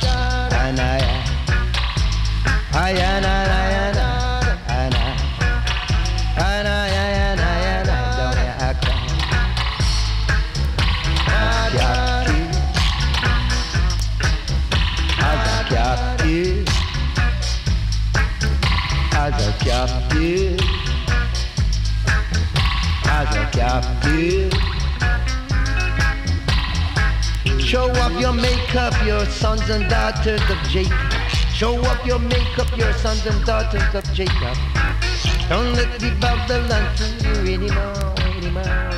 I, 2.73 2.91
I, 3.13 4.12
Show 27.73 27.89
up 27.89 28.19
your 28.21 28.33
makeup, 28.33 28.93
your 29.05 29.25
sons 29.25 29.67
and 29.69 29.89
daughters 29.89 30.41
of 30.49 30.57
Jacob. 30.69 31.11
Show 31.55 31.81
up 31.85 32.05
your 32.05 32.19
makeup, 32.19 32.77
your 32.77 32.93
sons 32.93 33.25
and 33.25 33.43
daughters 33.45 33.95
of 33.95 34.03
Jacob. 34.13 34.55
Don't 35.49 35.73
let 35.73 35.99
the 35.99 36.15
Babylon 36.21 36.95
fool 36.95 37.47
you 37.47 37.53
anymore, 37.55 38.13
anymore. 38.37 38.89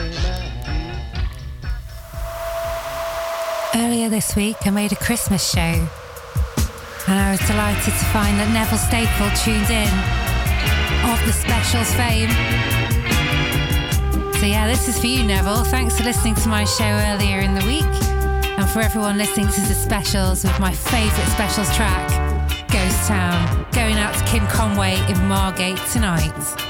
Earlier 3.75 4.09
this 4.09 4.35
week, 4.35 4.57
I 4.65 4.71
made 4.71 4.91
a 4.91 4.95
Christmas 4.97 5.49
show, 5.49 5.61
and 5.61 7.19
I 7.19 7.31
was 7.31 7.39
delighted 7.47 7.83
to 7.85 8.05
find 8.11 8.37
that 8.39 8.49
Neville 8.51 8.77
Staple 8.77 9.29
tuned 9.39 9.69
in 9.69 9.91
of 11.11 11.19
the 11.25 11.33
specials 11.33 11.93
fame. 11.95 12.74
So, 14.45 14.49
yeah, 14.49 14.67
this 14.67 14.87
is 14.87 14.99
for 14.99 15.07
you, 15.07 15.23
Neville. 15.23 15.63
Thanks 15.63 15.97
for 15.97 16.03
listening 16.03 16.35
to 16.35 16.47
my 16.47 16.65
show 16.65 16.83
earlier 16.83 17.39
in 17.39 17.55
the 17.55 17.65
week, 17.65 17.83
and 18.59 18.69
for 18.69 18.79
everyone 18.79 19.17
listening 19.17 19.47
to 19.47 19.61
the 19.61 19.73
specials 19.73 20.43
with 20.43 20.59
my 20.59 20.71
favourite 20.71 21.31
specials 21.31 21.75
track, 21.75 22.07
Ghost 22.69 23.07
Town, 23.07 23.65
going 23.71 23.95
out 23.95 24.13
to 24.13 24.23
Kim 24.25 24.45
Conway 24.45 25.03
in 25.09 25.27
Margate 25.27 25.79
tonight. 25.91 26.64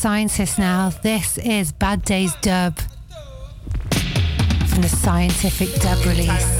Scientist 0.00 0.58
now. 0.58 0.88
This 1.02 1.36
is 1.36 1.72
Bad 1.72 2.02
Days 2.06 2.34
Dub 2.40 2.74
from 4.70 4.80
the 4.80 4.88
Scientific 4.88 5.74
Dub 5.82 5.98
release. 6.06 6.56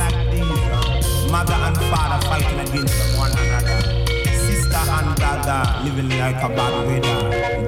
Mother 1.30 1.54
and 1.54 1.76
father 1.88 2.26
fighting 2.26 2.60
against 2.60 3.16
one 3.16 3.32
another. 3.32 3.80
Sister 4.26 4.76
and 4.76 5.16
brother 5.16 5.64
living 5.84 6.18
like 6.18 6.36
a 6.42 6.48
bad 6.50 6.86
weather. 6.86 7.59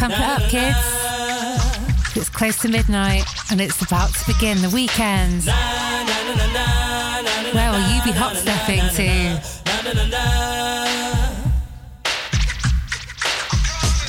Pump 0.00 0.14
it 0.14 0.20
up, 0.20 0.42
kids. 0.48 0.78
It's 2.16 2.30
close 2.30 2.56
to 2.62 2.68
midnight 2.68 3.24
and 3.50 3.60
it's 3.60 3.82
about 3.82 4.14
to 4.14 4.26
begin 4.26 4.62
the 4.62 4.70
weekend. 4.70 5.44
Where 7.52 7.70
will 7.70 7.86
you 7.92 8.02
be 8.02 8.12
hot 8.12 8.34
stepping 8.34 8.80
to? 8.80 9.02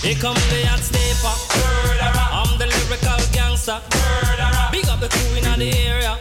Here 0.01 0.15
come 0.15 0.35
the 0.35 0.65
hot 0.65 0.79
stepper. 0.79 1.35
I'm 2.31 2.57
the 2.57 2.67
lyrical 2.67 3.19
gangster. 3.33 3.81
Big 4.71 4.87
up 4.87 5.01
the 5.01 5.09
crew 5.09 5.35
in 5.35 5.59
the 5.59 5.77
area. 5.77 6.17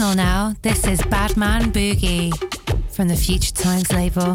now. 0.00 0.54
This 0.62 0.86
is 0.86 1.02
Badman 1.02 1.72
Boogie 1.72 2.32
from 2.90 3.08
the 3.08 3.16
Future 3.16 3.52
Times 3.52 3.92
label. 3.92 4.34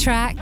track 0.00 0.36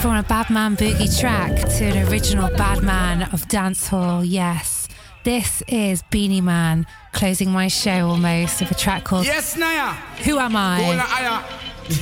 from 0.00 0.16
a 0.16 0.24
Badman 0.28 0.76
Boogie 0.76 1.20
track 1.20 1.54
to 1.76 1.84
an 1.84 2.08
original 2.08 2.48
Badman 2.56 3.22
of 3.32 3.46
dancehall. 3.46 4.24
Yes, 4.26 4.88
this 5.22 5.62
is 5.68 6.02
Beenie 6.10 6.40
Man 6.40 6.84
closing 7.12 7.50
my 7.50 7.68
show 7.68 8.08
almost 8.08 8.58
with 8.58 8.72
a 8.72 8.74
track 8.74 9.04
called 9.04 9.24
Yes 9.24 9.56
Naya. 9.56 9.92
Who 10.24 10.36
am 10.38 10.56
I? 10.56 10.82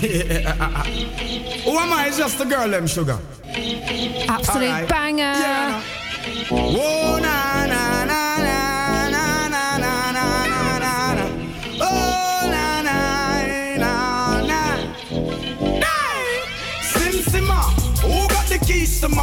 Who 1.64 1.76
am 1.76 1.92
I? 1.92 2.06
It's 2.08 2.16
just 2.16 2.40
a 2.40 2.46
girl, 2.46 2.68
them 2.70 2.86
sugar. 2.86 3.18
Absolute 3.46 4.70
right. 4.70 4.88
banger. 4.88 5.22
Yeah. 5.22 5.82
Nah. 6.50 7.39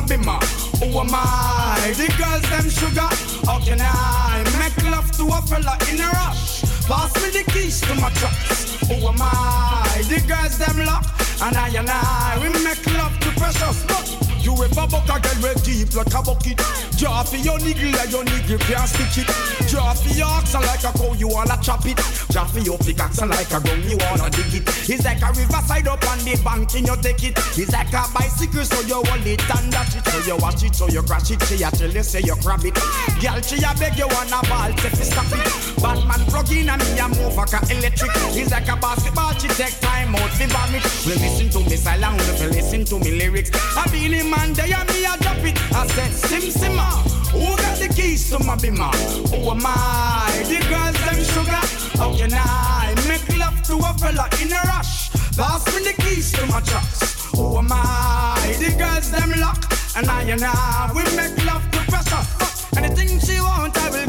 To 0.07 0.17
my? 0.19 0.39
Who 0.79 0.99
am 0.99 1.09
I? 1.11 1.93
The 1.95 2.07
girls 2.17 2.43
them 2.49 2.69
sugar. 2.69 3.09
How 3.45 3.59
can 3.59 3.79
I 3.81 4.43
make 4.59 4.91
love 4.91 5.11
to 5.17 5.23
a 5.27 5.41
fella 5.41 5.77
in 5.91 5.99
a 5.99 6.07
rush? 6.07 6.61
Pass 6.88 7.13
me 7.21 7.29
the 7.31 7.43
keys 7.51 7.81
to 7.81 7.95
my 7.95 8.09
trucks. 8.11 8.79
Who 8.88 8.95
am 9.07 9.17
I? 9.19 10.03
The 10.07 10.21
girls 10.27 10.57
them 10.57 10.85
lock, 10.85 11.05
and 11.41 11.57
I 11.57 11.67
and 11.69 11.89
I 11.89 12.38
we 12.41 12.49
make 12.63 12.85
love 12.93 13.19
to 13.19 13.31
precious. 13.39 13.84
But 13.85 14.26
you 14.48 14.64
ever 14.64 14.88
buck 14.88 15.10
a 15.11 15.19
girl 15.19 15.40
with 15.44 15.64
deep 15.64 15.94
like 15.94 16.14
a 16.15 16.22
bucket? 16.24 16.57
Draw 16.95 17.24
for 17.24 17.36
your 17.36 17.60
niggle 17.60 17.91
like 17.91 18.11
your 18.11 18.24
niggle 18.24 18.57
can't 18.64 18.88
stitch 18.88 19.19
it. 19.19 19.28
Draw 19.68 19.94
for 19.94 20.14
your 20.15 20.28
oxen 20.28 20.61
like 20.61 20.84
a 20.88 20.91
cow, 20.95 21.14
you 21.14 21.28
wanna 21.28 21.60
chop 21.61 21.86
it. 21.86 21.99
Draw 22.32 22.45
for 22.45 22.60
your 22.60 22.78
pickaxe 22.78 23.19
like 23.19 23.52
a 23.52 23.60
gun, 23.60 23.84
you 23.84 23.98
wanna 23.99 24.30
dig 24.32 24.64
it. 24.64 24.64
It's 24.88 25.03
like 25.03 25.22
a 25.22 25.28
riverside 25.36 25.88
up 25.88 26.07
on 26.07 26.19
the 26.19 26.40
bank 26.44 26.74
and 26.76 26.88
you 26.88 26.95
take 27.03 27.24
it. 27.24 27.38
It's 27.60 27.72
like 27.74 27.91
a 27.91 28.07
bicycle, 28.15 28.64
so 28.64 28.80
you 28.88 29.03
hold 29.03 29.28
it 29.28 29.44
and 29.52 29.74
that 29.74 29.94
it. 29.94 30.07
So 30.07 30.18
you 30.24 30.38
watch 30.40 30.64
it, 30.64 30.76
so 30.76 30.88
you 30.88 31.03
crash 31.03 31.32
it. 31.32 31.44
She 31.44 31.64
a 31.64 31.69
tell 31.69 31.91
you 31.91 32.03
say 32.03 32.22
you 32.22 32.36
grab 32.41 32.64
it. 32.64 32.78
Girl, 33.19 33.41
she 33.41 33.57
a 33.65 33.73
beg 33.80 33.98
you 33.98 34.07
wanna 34.14 34.38
ball, 34.45 34.69
say 34.77 34.89
fi 34.94 35.03
stop 35.03 35.26
it. 35.34 35.81
Batman 35.81 36.22
plug 36.30 36.52
in 36.52 36.69
and 36.69 36.81
me 36.85 36.99
a 36.99 37.07
move 37.07 37.35
like 37.35 37.53
a 37.53 37.60
electric. 37.73 38.11
He's 38.38 38.52
like 38.52 38.69
a 38.69 38.76
basketball, 38.77 39.34
she 39.34 39.48
take 39.48 39.80
time 39.80 40.15
out 40.15 40.30
fi 40.38 40.45
vomit. 40.45 40.84
We 41.06 41.14
listen 41.18 41.49
to 41.49 41.60
me 41.68 41.77
silent, 41.77 42.22
we 42.39 42.48
listen 42.48 42.85
to 42.85 42.99
me 42.99 43.18
lyrics. 43.18 43.49
I 43.76 43.89
be 43.89 44.06
in 44.06 44.30
man 44.30 44.53
there 44.53 44.69
and 44.69 44.88
me 44.94 45.06
a 45.06 45.18
drop 45.18 45.41
it. 45.41 45.57
I 45.73 45.88
said, 45.88 46.11
Sim 46.14 46.45
Simma, 46.53 46.89
who 47.34 47.57
got 47.57 47.80
the 47.80 47.88
keys 47.89 48.30
to 48.30 48.38
my 48.44 48.56
bimmer? 48.56 48.94
Who 49.34 49.49
am 49.49 49.65
I? 49.65 50.30
The 50.45 50.61
girls 50.69 50.98
them 51.06 51.19
sugar. 51.34 51.64
How 51.98 52.15
can 52.15 52.34
I 52.34 52.94
make 53.07 53.27
love 53.35 53.64
to 53.64 53.77
a 53.77 53.94
fella 53.98 54.30
in 54.41 54.53
a 54.53 54.61
rush? 54.69 55.10
Pass 55.35 55.65
me 55.73 55.89
the 55.89 55.94
keys 56.03 56.31
to 56.34 56.45
my 56.45 56.61
trucks. 56.61 57.31
Who 57.35 57.57
am 57.57 57.69
I? 57.72 58.56
The 58.60 58.76
girls 58.77 59.10
them 59.10 59.31
lock. 59.39 59.65
And 59.95 60.07
I 60.07 60.22
and 60.22 60.44
I, 60.44 60.91
we 60.94 61.02
make 61.15 61.44
love 61.44 61.66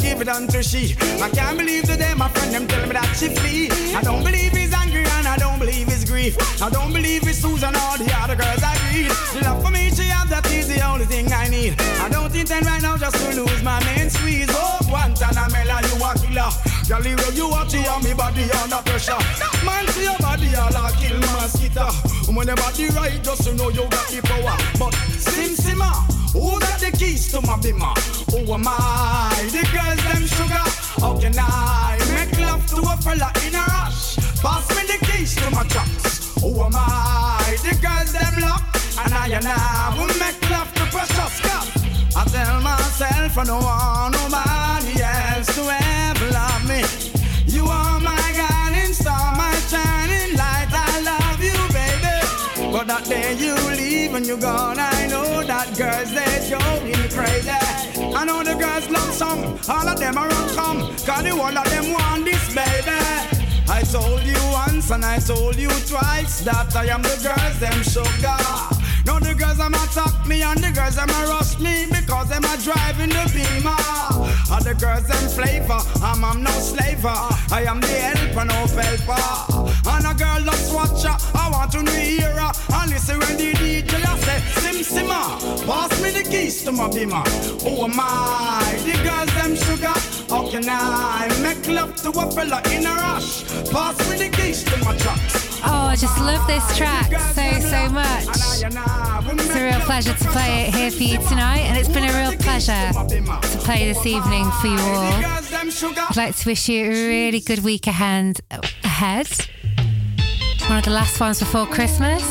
give 0.09 0.20
it 0.22 0.28
unto 0.28 0.62
she. 0.62 0.97
I 1.22 1.28
can't 1.30 1.59
believe 1.59 1.85
today 1.85 2.14
my 2.16 2.28
friend 2.28 2.52
them 2.52 2.66
tell 2.66 2.86
me 2.86 2.93
that 2.93 3.10
she 3.18 3.28
flee. 3.28 3.68
I 3.94 4.02
don't 4.02 4.24
believe 4.24 4.52
he's 4.56 4.72
angry 4.72 5.05
and 5.05 5.26
I 5.26 5.36
don't 5.36 5.59
believe 5.59 5.86
his 5.86 6.05
grief. 6.05 6.35
I 6.62 6.70
don't 6.70 6.93
believe 6.93 7.26
it's 7.28 7.39
Susan 7.39 7.74
or 7.85 7.94
the 8.01 8.09
other 8.22 8.36
girls 8.36 8.62
I 8.62 8.74
read. 8.89 9.12
Love 9.44 9.62
for 9.64 9.70
me, 9.70 9.90
she 9.90 10.05
have 10.05 10.28
that 10.30 10.51
is 10.51 10.68
the 10.68 10.80
only 10.90 11.05
thing 11.05 11.30
I 11.32 11.48
need. 11.48 11.74
I 12.05 12.09
don't 12.09 12.35
intend 12.35 12.66
right 12.66 12.82
now 12.82 12.97
just 12.97 13.16
to 13.16 13.43
lose 13.43 13.62
my 13.62 13.78
main 13.85 14.09
squeeze. 14.10 14.48
Oh, 14.51 14.78
Guantanamela, 14.89 15.76
you 15.86 15.97
a 16.09 16.10
killer. 16.20 16.77
Girl, 16.89 17.05
you 17.05 17.16
you 17.35 17.47
watch 17.51 17.74
you 17.74 17.81
on 17.81 18.02
me 18.02 18.15
body 18.15 18.48
under 18.65 18.81
pressure. 18.81 19.12
Man, 19.62 19.86
see 19.89 20.05
your 20.05 20.16
body 20.20 20.48
all 20.56 20.73
a 20.73 20.90
kill 20.97 21.20
mosquito. 21.36 21.85
When 22.32 22.47
the 22.47 22.56
body 22.56 22.89
right, 22.97 23.23
just 23.23 23.44
to 23.44 23.55
know 23.55 23.69
you 23.69 23.85
got 23.90 24.09
the 24.09 24.23
power. 24.24 24.56
But 24.78 24.94
Sim 25.20 25.52
Simma, 25.52 25.93
who 26.32 26.59
got 26.59 26.81
the 26.81 26.90
keys 26.97 27.31
to 27.32 27.43
my 27.43 27.60
bimmer? 27.60 27.93
Who 28.32 28.55
am 28.55 28.65
I? 28.66 29.36
The 29.52 29.69
girls 29.69 30.01
them 30.01 30.24
sugar. 30.32 30.65
How 30.97 31.20
can 31.20 31.35
I 31.36 31.98
make 32.16 32.40
love 32.40 32.66
to 32.69 32.81
a 32.81 32.97
fella 33.05 33.32
in 33.44 33.55
a 33.55 33.65
rush? 33.69 34.16
Pass 34.40 34.65
me 34.73 34.89
the 34.89 34.97
keys 35.05 35.36
to 35.36 35.51
my 35.51 35.65
trucks. 35.65 36.40
Who 36.40 36.56
am 36.62 36.73
I? 36.73 37.55
The 37.69 37.77
girls 37.85 38.12
them 38.16 38.40
lock. 38.40 38.65
And 39.05 39.12
I 39.12 39.28
and 39.36 39.44
I 39.47 39.93
will 39.93 40.15
make 40.16 40.40
love 40.48 40.73
to 40.73 40.85
precious 40.89 41.40
cup. 41.44 41.69
I 42.16 42.24
tell 42.32 42.62
myself 42.62 43.36
I 43.36 43.44
don't 43.44 43.62
want 43.62 44.15
nobody 44.16 45.02
else 45.02 45.55
to 45.55 45.69
ever 45.69 45.97
You 47.47 47.65
are 47.65 47.98
my 48.01 48.32
guiding 48.36 48.93
star, 48.93 49.35
my 49.36 49.52
shining 49.70 50.36
light. 50.36 50.69
I 50.70 51.01
love 51.10 51.43
you, 51.43 51.59
baby. 51.74 52.73
But 52.73 52.86
that 52.86 53.05
day 53.05 53.35
you 53.35 53.55
leave 53.77 54.15
and 54.15 54.27
you're 54.27 54.39
gone, 54.39 54.78
I 54.78 55.06
know 55.09 55.43
that 55.43 55.77
girls 55.77 56.12
they 56.15 56.51
going 56.51 57.09
crazy. 57.10 57.51
I 58.15 58.24
know 58.24 58.44
the 58.44 58.55
girls 58.55 58.89
love 58.89 59.12
some, 59.12 59.59
all 59.69 59.89
of 59.89 59.98
them 59.98 60.16
are 60.16 60.28
come. 60.55 60.81
Cause 61.06 61.24
the 61.24 61.35
one 61.36 61.56
of 61.56 61.69
them 61.70 61.93
want 61.93 62.24
this, 62.24 62.55
baby. 62.55 62.98
I 63.69 63.82
told 63.82 64.23
you 64.23 64.39
once 64.52 64.90
and 64.90 65.05
I 65.05 65.19
told 65.19 65.56
you 65.56 65.70
twice 65.89 66.40
that 66.43 66.74
I 66.77 66.86
am 66.86 67.02
the 67.02 67.19
girls, 67.23 67.59
them 67.59 67.82
sugar. 67.82 68.77
Girls 69.39 69.59
them 69.59 69.74
attack 69.74 70.27
me 70.27 70.43
and 70.43 70.59
the 70.59 70.73
girls 70.73 70.97
them 70.97 71.09
rush 71.31 71.60
me 71.60 71.86
because 71.86 72.28
them 72.28 72.44
are 72.44 72.56
driving 72.59 73.10
the 73.10 73.24
beamer. 73.31 73.78
And 74.51 74.65
the 74.65 74.74
girls 74.74 75.06
them 75.06 75.28
flavor, 75.31 75.78
I'm, 76.02 76.24
I'm 76.24 76.43
no 76.43 76.51
slaver. 76.51 77.15
I 77.52 77.62
am 77.69 77.81
the 77.81 77.86
helper, 77.86 78.44
no 78.44 78.66
helper. 78.66 79.78
And 79.86 80.06
a 80.06 80.15
girl 80.19 80.43
loves 80.43 80.73
watcher, 80.73 81.15
I 81.39 81.51
want 81.52 81.70
to 81.73 81.89
hear 81.89 82.35
her. 82.35 82.52
And 82.74 82.90
listen 82.90 83.20
when 83.20 83.36
the 83.36 83.52
DJ 83.55 84.05
I 84.05 84.19
say, 84.19 84.40
Sim 84.60 85.06
Simma, 85.06 85.66
pass 85.66 86.02
me 86.02 86.10
the 86.10 86.28
keys 86.28 86.65
to 86.65 86.73
my 86.73 86.89
beamer. 86.90 87.23
Oh 87.62 87.86
my, 87.86 88.74
the 88.85 88.98
girls 89.06 89.32
them 89.39 89.55
sugar. 89.55 89.94
How 90.28 90.51
can 90.51 90.65
I 90.69 91.28
make 91.40 91.69
love 91.69 91.94
to 92.02 92.10
a 92.10 92.31
fella 92.32 92.60
in 92.73 92.86
a 92.86 92.94
rush? 92.94 93.44
Pass 93.70 93.98
me 94.10 94.19
the 94.19 94.36
keys 94.36 94.65
to 94.65 94.77
my 94.85 94.97
trucks. 94.97 95.47
Oh, 95.64 95.89
I 95.89 95.97
just 95.97 96.18
love 96.20 96.47
this 96.47 96.76
track 96.76 97.06
so, 97.06 97.60
so 97.60 97.89
much. 97.90 98.26
It's 98.28 99.55
a 99.55 99.64
real 99.64 99.80
pleasure 99.80 100.14
to 100.14 100.24
play 100.30 100.66
it 100.66 100.74
here 100.74 100.90
for 100.90 101.02
you 101.02 101.18
tonight, 101.28 101.60
and 101.60 101.76
it's 101.76 101.89
been 101.89 102.05
a 102.05 102.12
real 102.12 102.39
pleasure 102.39 102.93
to 102.93 103.59
play 103.64 103.93
this 103.93 104.06
evening 104.06 104.51
for 104.60 104.68
you 104.68 104.78
all. 104.78 105.12
I'd 106.10 106.16
like 106.16 106.36
to 106.36 106.48
wish 106.48 106.68
you 106.68 106.86
a 106.86 106.89
really 106.89 107.40
good 107.40 107.60
week 107.60 107.86
ahead. 107.86 108.40
ahead. 108.85 109.28
One 110.68 110.78
of 110.78 110.85
the 110.85 110.90
last 110.90 111.18
ones 111.20 111.40
before 111.40 111.66
Christmas. 111.66 112.22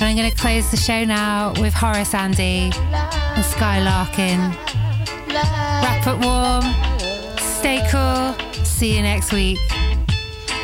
And 0.00 0.02
I'm 0.02 0.16
going 0.16 0.30
to 0.30 0.36
close 0.36 0.70
the 0.70 0.76
show 0.76 1.04
now 1.04 1.52
with 1.60 1.74
Horace 1.74 2.14
Andy 2.14 2.70
and 2.72 3.44
Skylarking. 3.44 4.54
Wrap 5.28 6.06
it 6.06 6.18
warm, 6.24 6.64
stay 7.58 7.86
cool, 7.90 8.64
see 8.64 8.96
you 8.96 9.02
next 9.02 9.32
week. 9.32 9.58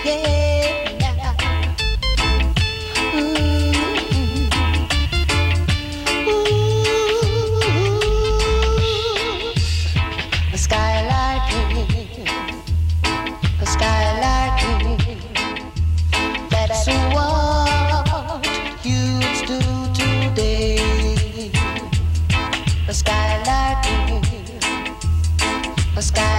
Yeah. 0.05 0.53
sky. 26.05 26.34